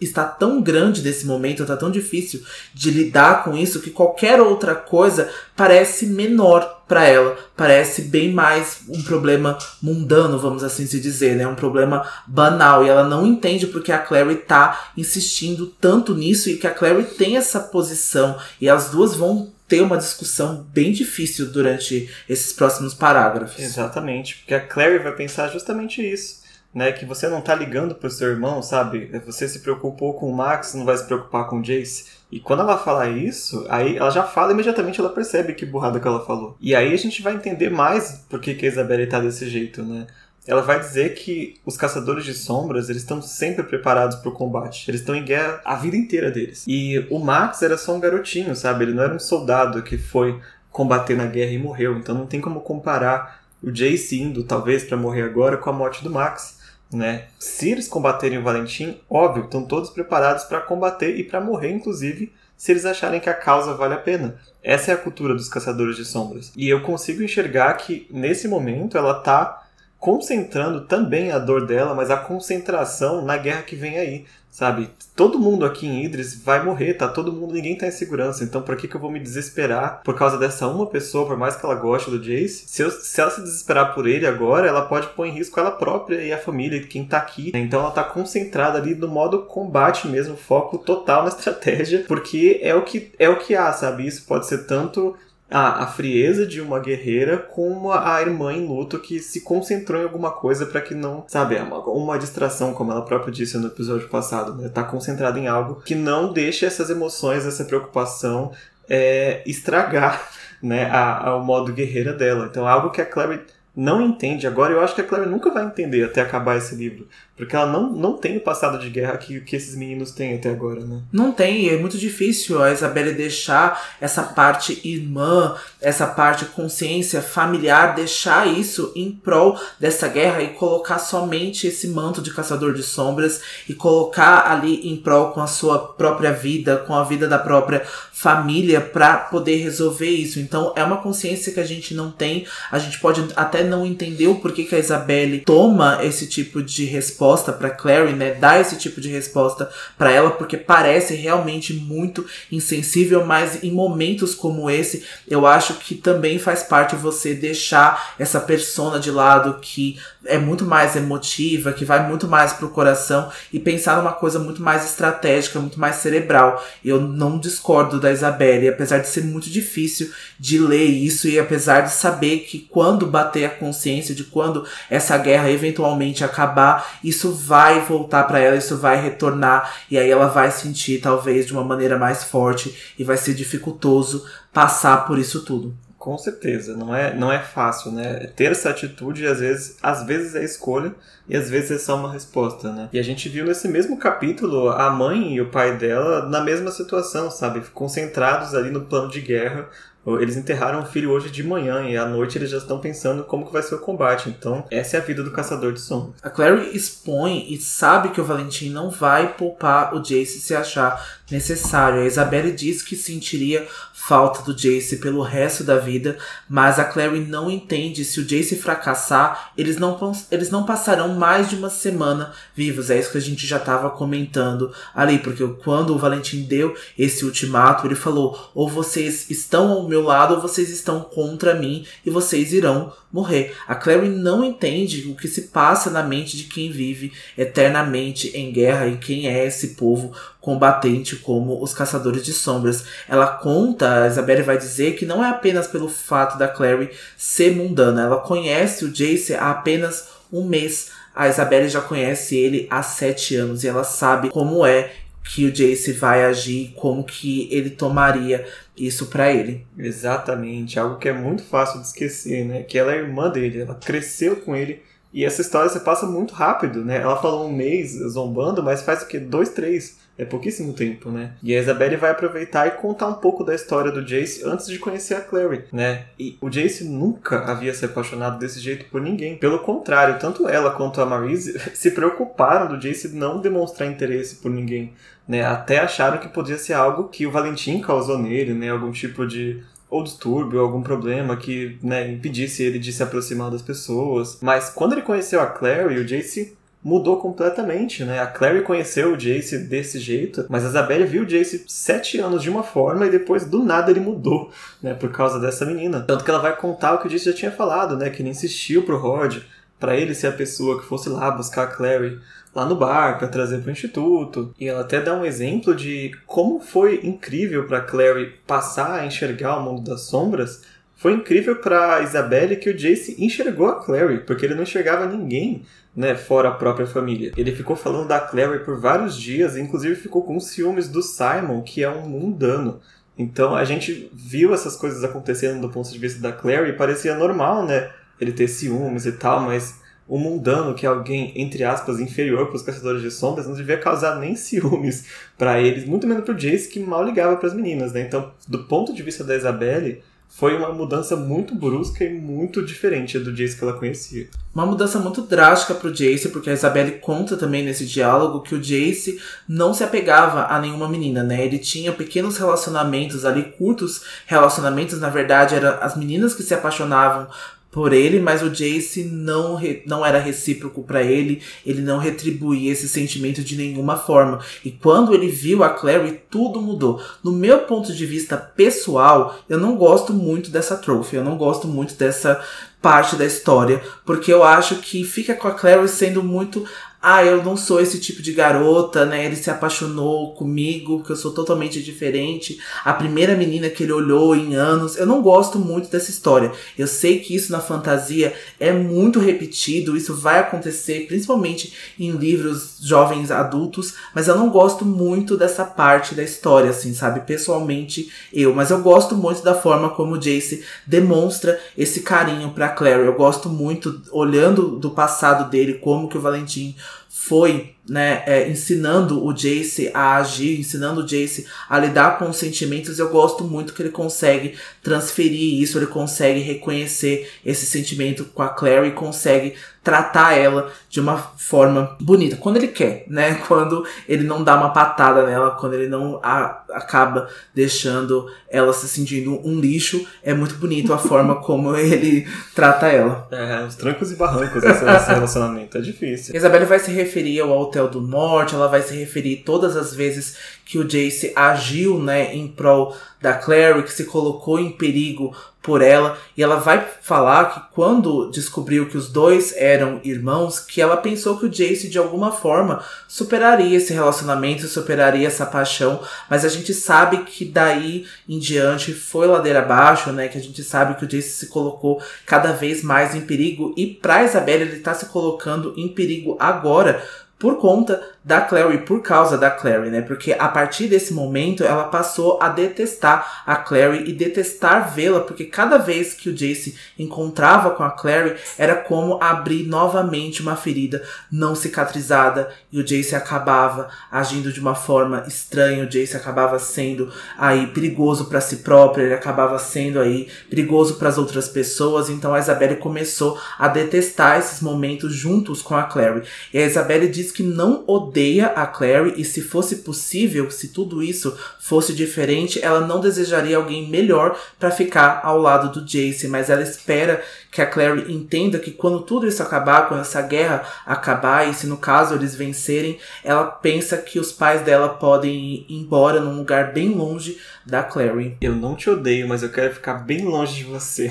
[0.00, 2.42] está tão grande nesse momento, está tão difícil
[2.72, 8.80] de lidar com isso que qualquer outra coisa parece menor para ela, parece bem mais
[8.88, 11.46] um problema mundano, vamos assim se dizer, né?
[11.46, 16.56] Um problema banal e ela não entende porque a Clary tá insistindo tanto nisso e
[16.56, 21.46] que a Clary tem essa posição e as duas vão ter uma discussão bem difícil
[21.46, 23.62] durante esses próximos parágrafos.
[23.62, 26.39] Exatamente, porque a Clary vai pensar justamente isso
[26.74, 26.92] né?
[26.92, 29.10] Que você não tá ligando pro seu irmão, sabe?
[29.26, 32.20] Você se preocupou com o Max, não vai se preocupar com o Jace.
[32.30, 36.06] E quando ela fala isso, aí ela já fala imediatamente, ela percebe que burrada que
[36.06, 36.56] ela falou.
[36.60, 39.82] E aí a gente vai entender mais por que, que a Isabelle tá desse jeito,
[39.82, 40.06] né?
[40.46, 44.90] Ela vai dizer que os caçadores de sombras, eles estão sempre preparados para o combate.
[44.90, 46.64] Eles estão em guerra a vida inteira deles.
[46.66, 48.84] E o Max era só um garotinho, sabe?
[48.84, 50.40] Ele não era um soldado que foi
[50.70, 51.98] combater na guerra e morreu.
[51.98, 56.02] Então não tem como comparar o Jace indo, talvez, para morrer agora com a morte
[56.02, 56.59] do Max
[56.92, 57.26] né?
[57.38, 62.32] Se eles combaterem o Valentim, óbvio, estão todos preparados para combater e para morrer, inclusive,
[62.56, 64.36] se eles acharem que a causa vale a pena.
[64.62, 66.52] Essa é a cultura dos caçadores de sombras.
[66.56, 69.66] E eu consigo enxergar que nesse momento ela está
[69.98, 74.26] concentrando também a dor dela, mas a concentração na guerra que vem aí.
[74.50, 74.90] Sabe?
[75.14, 77.06] Todo mundo aqui em Idris vai morrer, tá?
[77.06, 78.42] Todo mundo, ninguém tá em segurança.
[78.42, 81.54] Então, por que, que eu vou me desesperar por causa dessa uma pessoa, por mais
[81.54, 82.64] que ela goste do Jace?
[82.66, 85.70] Se, eu, se ela se desesperar por ele agora, ela pode pôr em risco ela
[85.70, 87.52] própria e a família, quem tá aqui.
[87.54, 92.74] Então, ela tá concentrada ali no modo combate mesmo, foco total na estratégia, porque é
[92.74, 94.06] o que é o que há, sabe?
[94.06, 95.16] Isso pode ser tanto
[95.50, 100.04] a, a frieza de uma guerreira com a irmã em luto que se concentrou em
[100.04, 103.66] alguma coisa para que não, sabe, é uma, uma distração, como ela própria disse no
[103.66, 104.68] episódio passado, né?
[104.68, 108.52] Tá concentrada em algo que não deixa essas emoções, essa preocupação
[108.88, 110.30] é, estragar,
[110.62, 112.46] né, a, a, o modo guerreira dela.
[112.50, 113.40] Então, algo que a Clary
[113.74, 117.06] não entende agora, eu acho que a Clary nunca vai entender até acabar esse livro.
[117.40, 120.50] Porque ela não, não tem o passado de guerra que, que esses meninos têm até
[120.50, 121.00] agora, né?
[121.10, 127.94] Não tem, é muito difícil a Isabelle deixar essa parte irmã, essa parte consciência familiar,
[127.94, 133.40] deixar isso em prol dessa guerra e colocar somente esse manto de caçador de sombras
[133.66, 137.86] e colocar ali em prol com a sua própria vida, com a vida da própria
[138.12, 140.38] família para poder resolver isso.
[140.38, 144.26] Então é uma consciência que a gente não tem, a gente pode até não entender
[144.26, 148.34] o porquê que a Isabelle toma esse tipo de resposta para Clary, né?
[148.34, 154.34] Dar esse tipo de resposta para ela, porque parece realmente muito insensível, mas em momentos
[154.34, 159.98] como esse, eu acho que também faz parte você deixar essa persona de lado que
[160.24, 164.62] é muito mais emotiva, que vai muito mais pro coração e pensar numa coisa muito
[164.62, 166.62] mais estratégica, muito mais cerebral.
[166.84, 171.82] Eu não discordo da Isabelle, apesar de ser muito difícil de ler isso e apesar
[171.82, 177.80] de saber que quando bater a consciência de quando essa guerra eventualmente acabar, isso vai
[177.80, 181.98] voltar para ela, isso vai retornar e aí ela vai sentir talvez de uma maneira
[181.98, 185.74] mais forte e vai ser dificultoso passar por isso tudo.
[186.00, 188.26] Com certeza, não é, não é fácil, né?
[188.34, 190.94] Ter essa atitude, às vezes, às vezes é escolha
[191.28, 192.88] e às vezes é só uma resposta, né?
[192.90, 196.70] E a gente viu nesse mesmo capítulo a mãe e o pai dela na mesma
[196.70, 197.60] situação, sabe?
[197.74, 199.68] Concentrados ali no plano de guerra,
[200.06, 203.46] eles enterraram o filho hoje de manhã e à noite eles já estão pensando como
[203.46, 204.28] que vai ser o combate.
[204.28, 206.14] Então, essa é a vida do caçador de sombras.
[206.22, 211.20] A Clary expõe e sabe que o Valentim não vai poupar o Jace se achar
[211.30, 212.00] necessário.
[212.00, 216.16] A Isabelle diz que sentiria falta do Jace pelo resto da vida,
[216.48, 219.98] mas a Clary não entende se o Jace fracassar, eles não,
[220.30, 222.90] eles não passarão mais de uma semana vivos.
[222.90, 227.24] É isso que a gente já estava comentando ali, porque quando o Valentim deu esse
[227.24, 232.52] ultimato, ele falou: ou vocês estão ao meu lado vocês estão contra mim e vocês
[232.52, 233.54] irão morrer.
[233.66, 238.52] A Clary não entende o que se passa na mente de quem vive eternamente em
[238.52, 242.84] guerra e quem é esse povo combatente como os caçadores de sombras.
[243.08, 247.54] Ela conta, a Isabelle vai dizer que não é apenas pelo fato da Clary ser
[247.54, 250.90] mundana, ela conhece o Jace há apenas um mês.
[251.14, 255.52] A Isabelle já conhece ele há sete anos e ela sabe como é que o
[255.52, 258.46] Jace vai agir, como que ele tomaria
[258.86, 259.66] isso para ele.
[259.76, 262.62] Exatamente, algo que é muito fácil de esquecer, né?
[262.62, 266.34] Que ela é irmã dele, ela cresceu com ele e essa história você passa muito
[266.34, 266.98] rápido, né?
[266.98, 269.18] Ela falou um mês zombando, mas faz o quê?
[269.18, 269.98] Dois, três.
[270.16, 271.32] É pouquíssimo tempo, né?
[271.42, 274.78] E a Isabelle vai aproveitar e contar um pouco da história do Jace antes de
[274.78, 276.08] conhecer a Clary, né?
[276.18, 279.38] E o Jace nunca havia se apaixonado desse jeito por ninguém.
[279.38, 284.50] Pelo contrário, tanto ela quanto a Marise se preocuparam do Jace não demonstrar interesse por
[284.50, 284.92] ninguém,
[285.30, 285.46] né?
[285.46, 288.68] Até acharam que podia ser algo que o Valentim causou nele, né?
[288.68, 293.62] Algum tipo de ou distúrbio, algum problema que né, impedisse ele de se aproximar das
[293.62, 294.38] pessoas.
[294.40, 298.18] Mas quando ele conheceu a Clary, o Jace mudou completamente, né?
[298.20, 302.42] A Clary conheceu o Jace desse jeito, mas a Isabelle viu o Jace sete anos
[302.42, 304.50] de uma forma e depois do nada ele mudou,
[304.82, 304.94] né?
[304.94, 306.00] Por causa dessa menina.
[306.00, 308.10] Tanto que ela vai contar o que o Jace já tinha falado, né?
[308.10, 309.38] Que ele insistiu pro Rod
[309.78, 312.18] para ele ser a pessoa que fosse lá buscar a Clary
[312.54, 314.54] lá no bar para trazer para o instituto.
[314.58, 319.58] E ela até dá um exemplo de como foi incrível para Clary passar a enxergar
[319.58, 320.62] o mundo das sombras.
[320.96, 325.62] Foi incrível para Isabelle que o Jace enxergou a Clary, porque ele não enxergava ninguém
[325.96, 327.32] né, fora a própria família.
[327.36, 331.82] Ele ficou falando da Clary por vários dias, inclusive ficou com ciúmes do Simon, que
[331.82, 332.80] é um mundano.
[333.16, 337.14] Então a gente viu essas coisas acontecendo do ponto de vista da Clary e parecia
[337.14, 337.90] normal, né?
[338.20, 339.80] Ele ter ciúmes e tal, mas
[340.10, 343.78] o mundano, que é alguém, entre aspas, inferior para os caçadores de sombras, não devia
[343.78, 345.04] causar nem ciúmes
[345.38, 348.00] para eles, muito menos para o Jace, que mal ligava para as meninas, né?
[348.00, 353.20] Então, do ponto de vista da Isabelle, foi uma mudança muito brusca e muito diferente
[353.20, 354.28] do Jace que ela conhecia.
[354.52, 358.60] Uma mudança muito drástica pro Jace, porque a Isabelle conta também nesse diálogo que o
[358.60, 361.46] Jace não se apegava a nenhuma menina, né?
[361.46, 367.28] Ele tinha pequenos relacionamentos ali, curtos relacionamentos, na verdade, eram as meninas que se apaixonavam
[367.70, 372.72] por ele, mas o Jace não, re, não era recíproco para ele, ele não retribuía
[372.72, 374.40] esse sentimento de nenhuma forma.
[374.64, 377.00] E quando ele viu a Clary, tudo mudou.
[377.22, 381.68] No meu ponto de vista pessoal, eu não gosto muito dessa trophy, eu não gosto
[381.68, 382.44] muito dessa
[382.82, 386.66] parte da história, porque eu acho que fica com a Clary sendo muito
[387.02, 389.24] ah, eu não sou esse tipo de garota, né?
[389.24, 392.60] Ele se apaixonou comigo, que eu sou totalmente diferente.
[392.84, 394.98] A primeira menina que ele olhou em anos.
[394.98, 396.52] Eu não gosto muito dessa história.
[396.76, 402.76] Eu sei que isso na fantasia é muito repetido, isso vai acontecer principalmente em livros
[402.82, 407.20] jovens adultos, mas eu não gosto muito dessa parte da história, assim, sabe?
[407.20, 412.68] Pessoalmente eu, mas eu gosto muito da forma como o Jace demonstra esse carinho para
[412.68, 413.06] Clary.
[413.06, 416.76] Eu gosto muito olhando do passado dele, como que o Valentim
[417.20, 422.36] foi né, é, ensinando o Jace a agir, ensinando o Jace a lidar com os
[422.36, 428.44] sentimentos, eu gosto muito que ele consegue transferir isso, ele consegue reconhecer esse sentimento com
[428.44, 433.34] a Clary, consegue tratar ela de uma forma bonita, quando ele quer, né?
[433.48, 438.86] Quando ele não dá uma patada nela, quando ele não a, acaba deixando ela se
[438.86, 443.26] sentindo um lixo, é muito bonito a forma como ele trata ela.
[443.30, 446.36] É, os trancos e barrancos desse relacionamento, é difícil.
[446.36, 450.36] Isabelle vai se referir ao Hotel do Norte, ela vai se referir todas as vezes
[450.64, 455.82] que o Jace agiu, né, em prol da Clary, que se colocou em perigo por
[455.82, 460.96] ela, e ela vai falar que quando descobriu que os dois eram irmãos, que ela
[460.96, 466.00] pensou que o Jace de alguma forma superaria esse relacionamento, superaria essa paixão,
[466.30, 470.28] mas a gente sabe que daí em diante foi ladeira abaixo, né?
[470.28, 473.86] Que a gente sabe que o Jace se colocou cada vez mais em perigo e
[473.86, 477.04] para Isabelle ele tá se colocando em perigo agora
[477.40, 480.02] por conta da Clary por causa da Clary, né?
[480.02, 485.46] Porque a partir desse momento ela passou a detestar a Clary e detestar vê-la, porque
[485.46, 491.02] cada vez que o Jace encontrava com a Clary era como abrir novamente uma ferida
[491.32, 497.10] não cicatrizada e o Jace acabava agindo de uma forma estranha, o Jace acabava sendo
[497.38, 502.34] aí perigoso para si próprio, ele acabava sendo aí perigoso para as outras pessoas, então
[502.34, 506.22] a Isabelle começou a detestar esses momentos juntos com a Clary.
[506.52, 511.02] E a Isabelle diz que não odeia a Clary e se fosse possível, se tudo
[511.02, 516.50] isso fosse diferente, ela não desejaria alguém melhor para ficar ao lado do Jace, mas
[516.50, 521.48] ela espera que a Clary entenda que quando tudo isso acabar, quando essa guerra acabar,
[521.48, 526.20] e se no caso eles vencerem, ela pensa que os pais dela podem ir embora
[526.20, 528.36] num lugar bem longe da Clary.
[528.40, 531.08] Eu não te odeio, mas eu quero ficar bem longe de você.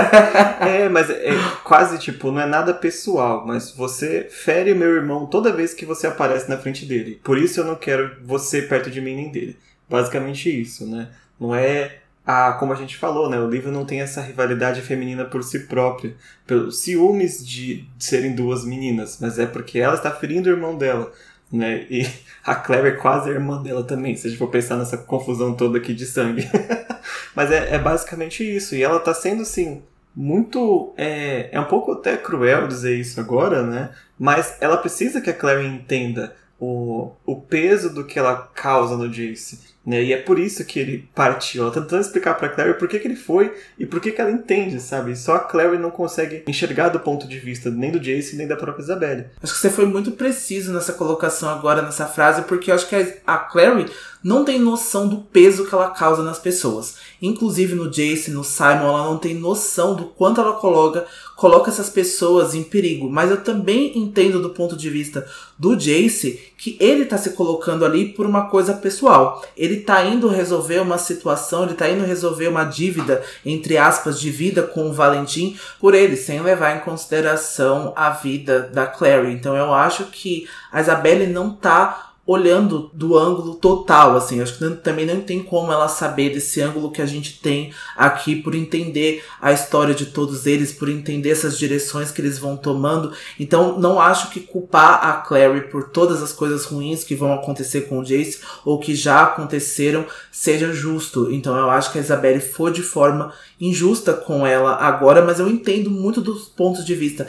[0.60, 1.32] é, mas é
[1.62, 6.06] quase tipo, não é nada pessoal, mas você fere meu irmão toda vez que você
[6.06, 7.20] aparece na frente dele.
[7.22, 9.58] Por isso eu não quero você perto de mim nem dele.
[9.88, 11.08] Basicamente isso, né?
[11.38, 15.24] Não é a, como a gente falou, né, o livro não tem essa rivalidade feminina
[15.24, 16.14] por si própria,
[16.46, 21.12] pelos ciúmes de serem duas meninas, mas é porque ela está ferindo o irmão dela,
[21.52, 21.86] né?
[21.90, 22.06] E
[22.42, 25.54] a Claire é quase a irmã dela também, se a gente for pensar nessa confusão
[25.54, 26.48] toda aqui de sangue.
[27.36, 29.82] mas é, é, basicamente isso, e ela está sendo assim
[30.16, 33.90] muito é, é um pouco até cruel dizer isso agora, né?
[34.18, 39.10] Mas ela precisa que a Claire entenda o, o peso do que ela causa no
[39.10, 40.02] Jace né?
[40.02, 41.62] E é por isso que ele partiu.
[41.62, 44.20] Ela tá tentando explicar pra Clary por que, que ele foi e por que, que
[44.20, 45.14] ela entende, sabe?
[45.16, 48.56] Só a Clary não consegue enxergar do ponto de vista nem do Jace nem da
[48.56, 49.26] própria Isabelle.
[49.42, 52.96] Acho que você foi muito preciso nessa colocação agora, nessa frase, porque eu acho que
[53.26, 53.86] a Clary
[54.22, 56.96] não tem noção do peso que ela causa nas pessoas.
[57.20, 61.06] Inclusive no Jace, no Simon, ela não tem noção do quanto ela coloca,
[61.36, 63.10] coloca essas pessoas em perigo.
[63.10, 65.26] Mas eu também entendo do ponto de vista
[65.58, 69.44] do Jace que ele tá se colocando ali por uma coisa pessoal.
[69.56, 74.30] Ele tá indo resolver uma situação, ele tá indo resolver uma dívida, entre aspas, de
[74.30, 79.32] vida com o Valentim por ele, sem levar em consideração a vida da Clary.
[79.32, 84.40] Então eu acho que a Isabelle não tá olhando do ângulo total, assim.
[84.40, 88.36] Acho que também não tem como ela saber desse ângulo que a gente tem aqui
[88.36, 93.12] por entender a história de todos eles, por entender essas direções que eles vão tomando.
[93.38, 97.82] Então, não acho que culpar a Clary por todas as coisas ruins que vão acontecer
[97.82, 101.30] com o Jace ou que já aconteceram seja justo.
[101.30, 105.48] Então, eu acho que a Isabelle foi de forma injusta com ela agora, mas eu
[105.48, 107.26] entendo muito dos pontos de vista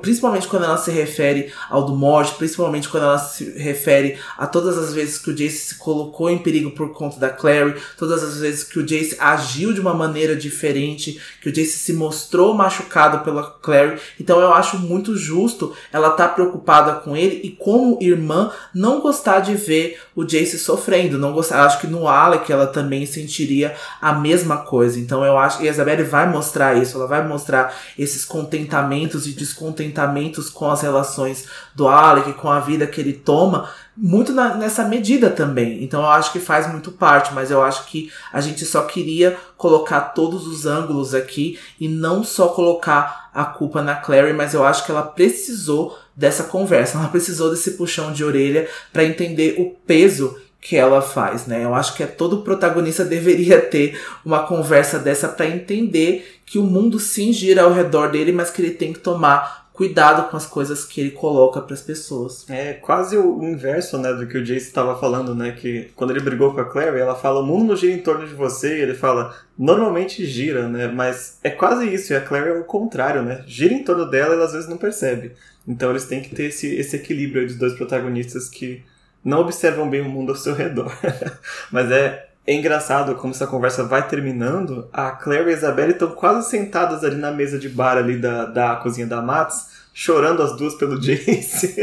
[0.00, 4.78] principalmente quando ela se refere ao do morte, principalmente quando ela se refere a todas
[4.78, 8.38] as vezes que o Jace se colocou em perigo por conta da Clary, todas as
[8.38, 13.24] vezes que o Jace agiu de uma maneira diferente, que o Jace se mostrou machucado
[13.24, 13.98] pela Clary.
[14.20, 19.00] Então eu acho muito justo ela estar tá preocupada com ele e como irmã não
[19.00, 21.64] gostar de ver o Jace sofrendo, não gostar.
[21.64, 24.98] Acho que no Alec ela também sentiria a mesma coisa.
[24.98, 29.32] Então eu acho que a Isabelle vai mostrar isso, ela vai mostrar esses contentamentos e
[29.32, 34.54] descontentamentos descontentamentos com as relações do Alec, com a vida que ele toma, muito na,
[34.54, 35.82] nessa medida também.
[35.82, 39.36] Então eu acho que faz muito parte, mas eu acho que a gente só queria
[39.56, 44.64] colocar todos os ângulos aqui e não só colocar a culpa na Clary, mas eu
[44.64, 49.70] acho que ela precisou dessa conversa, ela precisou desse puxão de orelha para entender o
[49.86, 51.64] peso que ela faz, né?
[51.64, 56.62] Eu acho que é todo protagonista deveria ter uma conversa dessa para entender que o
[56.62, 60.46] mundo sim gira ao redor dele, mas que ele tem que tomar cuidado com as
[60.46, 62.48] coisas que ele coloca para as pessoas.
[62.48, 66.20] É quase o inverso, né, do que o Jace estava falando, né, que quando ele
[66.20, 68.82] brigou com a Claire, ela fala o mundo não gira em torno de você, e
[68.82, 73.22] ele fala normalmente gira, né, mas é quase isso, e a Claire é o contrário,
[73.22, 75.32] né, gira em torno dela e ela às vezes não percebe.
[75.66, 78.82] Então eles têm que ter esse, esse equilíbrio dos dois protagonistas que
[79.24, 80.92] não observam bem o mundo ao seu redor.
[81.70, 84.88] mas é é engraçado como essa conversa vai terminando.
[84.92, 88.46] A Claire e a Isabelle estão quase sentadas ali na mesa de bar ali da,
[88.46, 91.74] da cozinha da Mats, chorando as duas pelo Jace.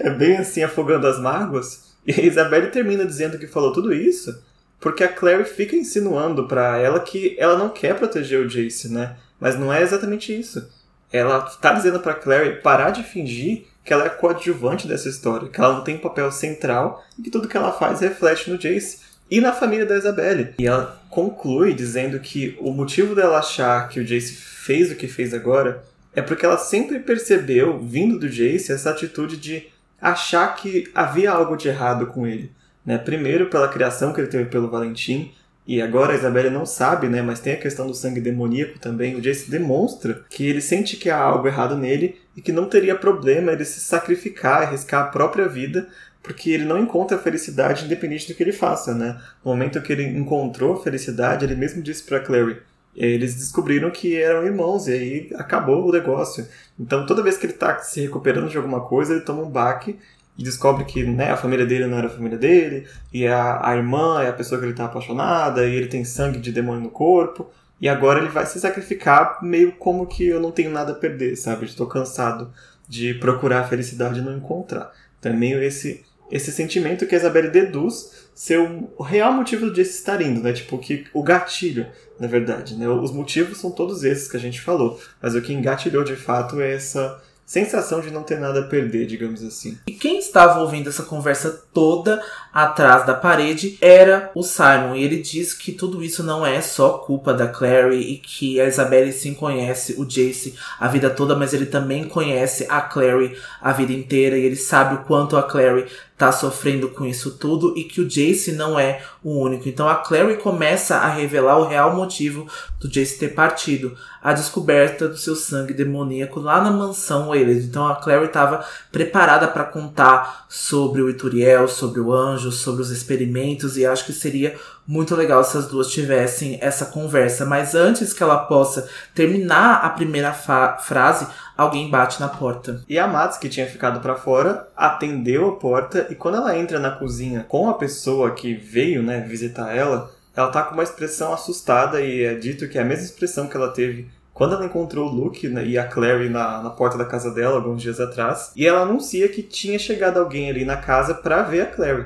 [0.00, 1.94] é bem assim, afogando as mágoas.
[2.06, 4.42] E a Isabelle termina dizendo que falou tudo isso
[4.80, 9.16] porque a Claire fica insinuando para ela que ela não quer proteger o Jace, né?
[9.40, 10.68] Mas não é exatamente isso.
[11.12, 15.60] Ela tá dizendo para Claire parar de fingir que ela é coadjuvante dessa história, que
[15.60, 19.00] ela não tem um papel central e que tudo que ela faz reflete no Jace
[19.30, 20.54] e na família da Isabelle.
[20.58, 25.08] E ela conclui dizendo que o motivo dela achar que o Jace fez o que
[25.08, 25.82] fez agora
[26.14, 29.66] é porque ela sempre percebeu, vindo do Jace, essa atitude de
[30.00, 32.50] achar que havia algo de errado com ele.
[32.84, 32.96] Né?
[32.96, 35.32] Primeiro pela criação que ele teve pelo Valentim,
[35.66, 37.20] E agora a Isabelle não sabe, né?
[37.20, 39.16] Mas tem a questão do sangue demoníaco também.
[39.16, 42.94] O Jace demonstra que ele sente que há algo errado nele e que não teria
[42.94, 45.88] problema ele se sacrificar, arriscar a própria vida,
[46.26, 49.20] porque ele não encontra felicidade independente do que ele faça, né?
[49.44, 52.60] No momento que ele encontrou felicidade, ele mesmo disse para Clary,
[52.96, 56.46] eles descobriram que eram irmãos e aí acabou o negócio.
[56.78, 59.96] Então toda vez que ele está se recuperando de alguma coisa, ele toma um baque
[60.36, 63.76] e descobre que né, a família dele não era a família dele, e a, a
[63.76, 66.90] irmã é a pessoa que ele está apaixonada, e ele tem sangue de demônio no
[66.90, 67.48] corpo,
[67.80, 71.36] e agora ele vai se sacrificar meio como que eu não tenho nada a perder,
[71.36, 71.64] sabe?
[71.64, 72.52] Estou cansado
[72.86, 74.92] de procurar a felicidade e não encontrar.
[75.18, 79.80] Então é meio esse, esse sentimento que a Isabelle deduz ser o real motivo de
[79.80, 80.52] estar indo, né?
[80.52, 81.86] Tipo, que, o gatilho,
[82.20, 82.88] na verdade, né?
[82.88, 86.60] Os motivos são todos esses que a gente falou, mas o que engatilhou de fato
[86.60, 89.78] é essa sensação de não ter nada a perder, digamos assim.
[89.86, 92.20] E quem estava ouvindo essa conversa toda
[92.56, 94.94] atrás da parede era o Simon.
[94.94, 98.66] E ele diz que tudo isso não é só culpa da Clary e que a
[98.66, 103.72] Isabelle sim conhece o Jace a vida toda, mas ele também conhece a Clary a
[103.72, 105.84] vida inteira e ele sabe o quanto a Clary
[106.16, 109.68] tá sofrendo com isso tudo e que o Jace não é o único.
[109.68, 112.46] Então a Clary começa a revelar o real motivo
[112.80, 117.66] do Jace ter partido, a descoberta do seu sangue demoníaco lá na mansão Wayland.
[117.66, 122.90] Então a Clary estava preparada para contar sobre o Ituriel, sobre o anjo, sobre os
[122.90, 127.44] experimentos e acho que seria muito legal se as duas tivessem essa conversa.
[127.44, 131.26] Mas antes que ela possa terminar a primeira frase,
[131.56, 132.82] alguém bate na porta.
[132.88, 136.78] E a Mats, que tinha ficado para fora, atendeu a porta e quando ela entra
[136.78, 141.32] na cozinha com a pessoa que veio, né, visitar ela, ela tá com uma expressão
[141.32, 145.08] assustada e é dito que é a mesma expressão que ela teve quando ela encontrou
[145.08, 148.52] o Luke né, e a Clary na, na porta da casa dela alguns dias atrás.
[148.54, 152.04] E ela anuncia que tinha chegado alguém ali na casa para ver a Clary.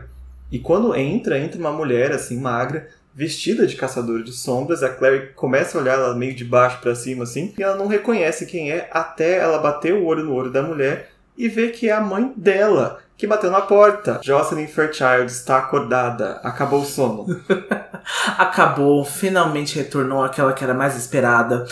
[0.50, 4.82] E quando entra, entra uma mulher assim magra, vestida de caçadora de sombras.
[4.82, 7.86] A Clary começa a olhar ela meio de baixo para cima assim, e ela não
[7.86, 11.88] reconhece quem é até ela bater o olho no olho da mulher e ver que
[11.88, 14.18] é a mãe dela que bateu na porta.
[14.22, 16.40] Jocelyn Fairchild está acordada.
[16.42, 17.26] Acabou o sono.
[18.38, 21.66] Acabou, finalmente retornou aquela que era mais esperada.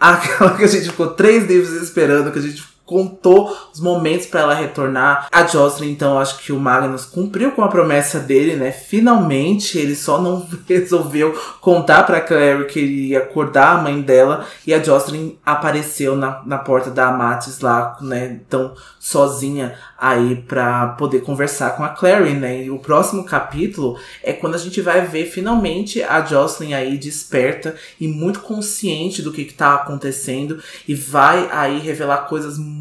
[0.00, 4.40] Aquela que a gente ficou três livros esperando, que a gente contou os momentos para
[4.40, 5.28] ela retornar.
[5.32, 8.72] A Jocelyn, então, acho que o Magnus cumpriu com a promessa dele, né?
[8.72, 14.46] Finalmente, ele só não resolveu contar para Clary que ele ia acordar a mãe dela
[14.66, 18.40] e a Jocelyn apareceu na, na porta da Amatis lá, né?
[18.46, 22.64] Então, sozinha aí para poder conversar com a Clary, né?
[22.64, 27.74] E o próximo capítulo é quando a gente vai ver finalmente a Jocelyn aí desperta
[27.98, 32.73] e muito consciente do que, que tá acontecendo e vai aí revelar coisas muito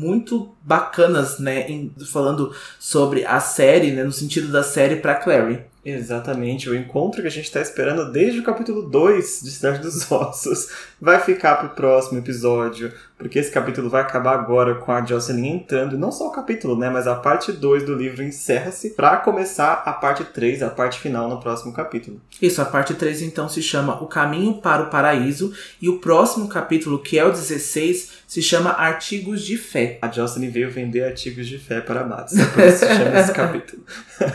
[0.61, 5.73] bacanas, né, em, falando sobre a série, né, no sentido da série para Clary.
[5.85, 10.09] Exatamente, o encontro que a gente está esperando desde o capítulo 2 de Cidade dos
[10.09, 10.69] Ossos
[10.99, 15.55] vai ficar para o próximo episódio, porque esse capítulo vai acabar agora com a Jocelyn
[15.55, 19.83] entrando, não só o capítulo, né, mas a parte 2 do livro encerra-se para começar
[19.85, 22.21] a parte 3, a parte final no próximo capítulo.
[22.41, 26.47] Isso, a parte 3 então se chama O Caminho para o Paraíso e o próximo
[26.47, 29.99] capítulo, que é o 16, se chama Artigos de Fé.
[30.01, 33.29] A Jocelyn veio vender artigos de fé para Matos, é por isso se chama esse
[33.31, 33.83] capítulo.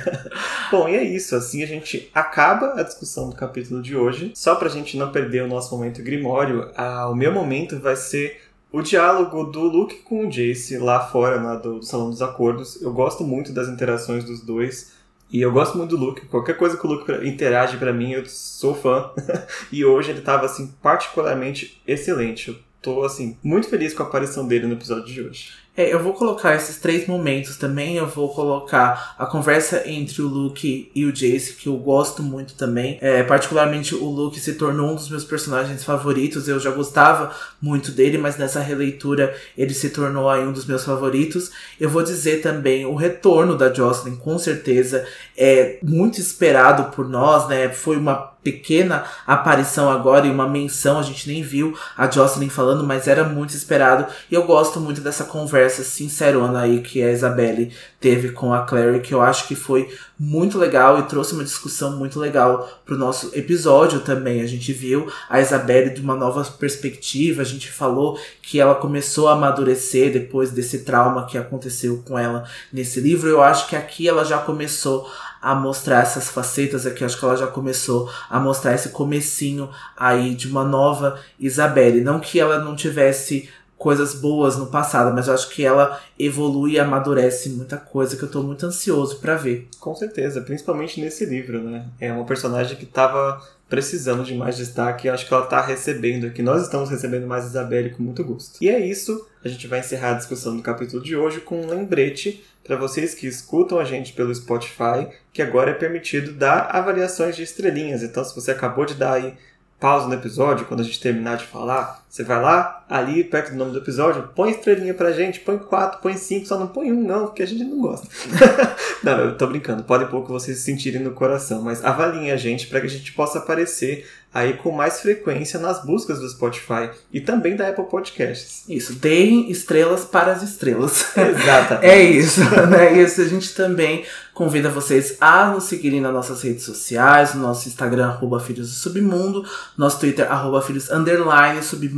[0.70, 4.30] Bom, e é isso, assim a gente acaba a discussão do capítulo de hoje.
[4.36, 8.40] Só pra gente não perder o nosso momento grimório, a, o meu momento vai ser
[8.70, 12.80] o diálogo do Luke com o Jace lá fora do, do Salão dos Acordos.
[12.80, 14.96] Eu gosto muito das interações dos dois.
[15.28, 16.24] E eu gosto muito do Luke.
[16.26, 19.10] Qualquer coisa que o Luke interage para mim, eu sou fã.
[19.72, 22.64] e hoje ele tava assim particularmente excelente.
[22.80, 25.48] Tô assim muito feliz com a aparição dele no episódio de hoje.
[25.78, 27.94] É, eu vou colocar esses três momentos também.
[27.94, 32.54] Eu vou colocar a conversa entre o Luke e o Jace, que eu gosto muito
[32.54, 32.98] também.
[33.00, 36.48] É, particularmente o Luke se tornou um dos meus personagens favoritos.
[36.48, 40.84] Eu já gostava muito dele, mas nessa releitura ele se tornou aí um dos meus
[40.84, 41.52] favoritos.
[41.78, 45.06] Eu vou dizer também o retorno da Jocelyn, com certeza,
[45.36, 47.68] é muito esperado por nós, né?
[47.68, 52.84] Foi uma pequena aparição agora e uma menção, a gente nem viu a Jocelyn falando,
[52.84, 54.06] mas era muito esperado.
[54.30, 59.00] E eu gosto muito dessa conversa sincerona aí que a Isabelle teve com a Clary,
[59.00, 63.30] que eu acho que foi muito legal e trouxe uma discussão muito legal pro nosso
[63.34, 64.40] episódio também.
[64.40, 69.28] A gente viu a Isabelle de uma nova perspectiva, a gente falou que ela começou
[69.28, 73.28] a amadurecer depois desse trauma que aconteceu com ela nesse livro.
[73.28, 75.08] Eu acho que aqui ela já começou
[75.40, 77.04] a mostrar essas facetas aqui.
[77.04, 82.00] Acho que ela já começou a mostrar esse comecinho aí de uma nova Isabelle.
[82.00, 86.72] Não que ela não tivesse coisas boas no passado, mas eu acho que ela evolui
[86.72, 89.68] e amadurece muita coisa que eu tô muito ansioso para ver.
[89.78, 91.86] Com certeza, principalmente nesse livro, né?
[92.00, 96.26] É uma personagem que tava precisando de mais destaque e acho que ela tá recebendo
[96.26, 96.42] aqui.
[96.42, 98.58] Nós estamos recebendo mais Isabelle com muito gosto.
[98.60, 101.68] E é isso, a gente vai encerrar a discussão do capítulo de hoje com um
[101.68, 107.34] lembrete para vocês que escutam a gente pelo Spotify, que agora é permitido dar avaliações
[107.34, 108.02] de estrelinhas.
[108.02, 109.34] Então, se você acabou de dar aí
[109.80, 113.56] pausa no episódio, quando a gente terminar de falar, você vai lá, ali, perto do
[113.56, 117.02] nome do episódio, põe estrelinha pra gente, põe quatro, põe cinco, só não põe um
[117.06, 118.08] não, porque a gente não gosta.
[119.04, 122.36] não, eu tô brincando, pode pôr que vocês se sentirem no coração, mas avaliem a
[122.36, 126.90] gente para que a gente possa aparecer aí com mais frequência nas buscas do Spotify
[127.12, 128.64] e também da Apple Podcasts.
[128.68, 131.06] Isso, deem estrelas para as estrelas.
[131.16, 131.86] Exatamente.
[131.86, 132.92] é isso, né?
[133.02, 134.04] Isso a gente também
[134.34, 138.74] convida vocês a nos seguirem nas nossas redes sociais, no nosso Instagram, arroba Filhos do
[138.74, 139.44] Submundo,
[139.76, 141.97] nosso Twitter, arroba Filhos Underline Submundo,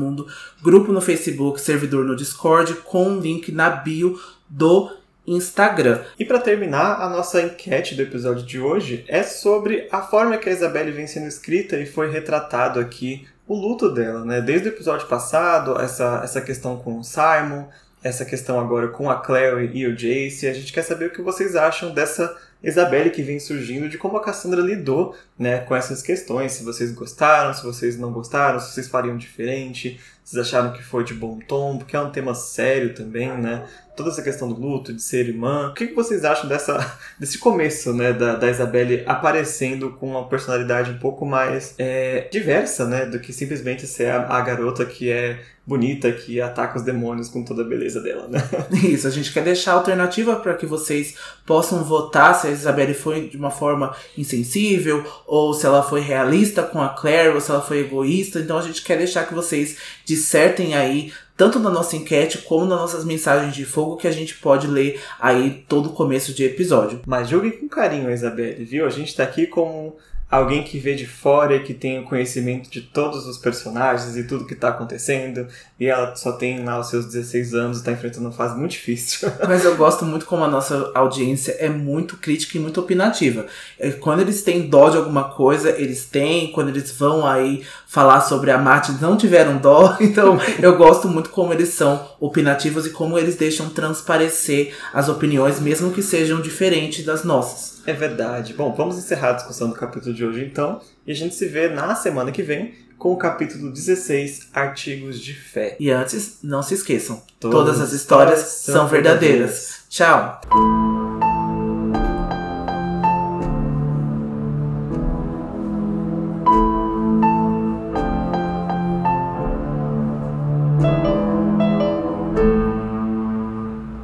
[0.63, 4.91] grupo no Facebook, servidor no Discord, com link na bio do
[5.27, 6.01] Instagram.
[6.19, 10.49] E para terminar, a nossa enquete do episódio de hoje é sobre a forma que
[10.49, 14.41] a Isabelle vem sendo escrita e foi retratado aqui o luto dela, né?
[14.41, 17.67] Desde o episódio passado, essa, essa questão com o Simon,
[18.03, 20.47] essa questão agora com a Clary e o Jace.
[20.47, 24.17] A gente quer saber o que vocês acham dessa Isabelle que vem surgindo, de como
[24.17, 26.53] a Cassandra lidou né, com essas questões.
[26.53, 30.83] Se vocês gostaram, se vocês não gostaram, se vocês fariam diferente, se vocês acharam que
[30.83, 33.67] foi de bom tom, porque é um tema sério também, né?
[34.01, 35.69] toda essa questão do luto, de ser irmã.
[35.69, 40.91] O que, vocês acham dessa, desse começo, né, da, da Isabelle aparecendo com uma personalidade
[40.91, 45.41] um pouco mais é, diversa, né, do que simplesmente ser a, a garota que é
[45.71, 48.43] bonita que ataca os demônios com toda a beleza dela, né?
[48.83, 51.15] Isso, a gente quer deixar alternativa para que vocês
[51.47, 56.65] possam votar se a Isabelle foi de uma forma insensível, ou se ela foi realista
[56.65, 58.41] com a Claire, ou se ela foi egoísta.
[58.41, 62.81] Então a gente quer deixar que vocês dissertem aí tanto na nossa enquete como nas
[62.81, 67.01] nossas mensagens de fogo que a gente pode ler aí todo o começo de episódio.
[67.07, 68.85] Mas julguem com carinho, Isabelle, viu?
[68.85, 69.97] A gente tá aqui como
[70.31, 74.23] alguém que vê de fora e que tem o conhecimento de todos os personagens e
[74.23, 77.91] tudo que está acontecendo, e ela só tem lá os seus 16 anos e está
[77.91, 79.29] enfrentando uma fase muito difícil.
[79.49, 83.47] Mas eu gosto muito como a nossa audiência é muito crítica e muito opinativa.
[83.79, 88.21] É, quando eles têm dó de alguma coisa, eles têm, quando eles vão aí falar
[88.21, 92.91] sobre a Marte, não tiveram dó, então eu gosto muito como eles são opinativos e
[92.91, 97.80] como eles deixam transparecer as opiniões, mesmo que sejam diferentes das nossas.
[97.91, 98.55] É verdade.
[98.55, 100.81] Bom, vamos encerrar a discussão do capítulo de hoje então.
[101.05, 105.35] E a gente se vê na semana que vem com o capítulo 16, Artigos de
[105.35, 105.77] Fé.
[105.81, 109.81] E antes, não se esqueçam: todas, todas as histórias são verdadeiras.
[109.89, 110.41] verdadeiras.
[110.41, 111.30] Tchau!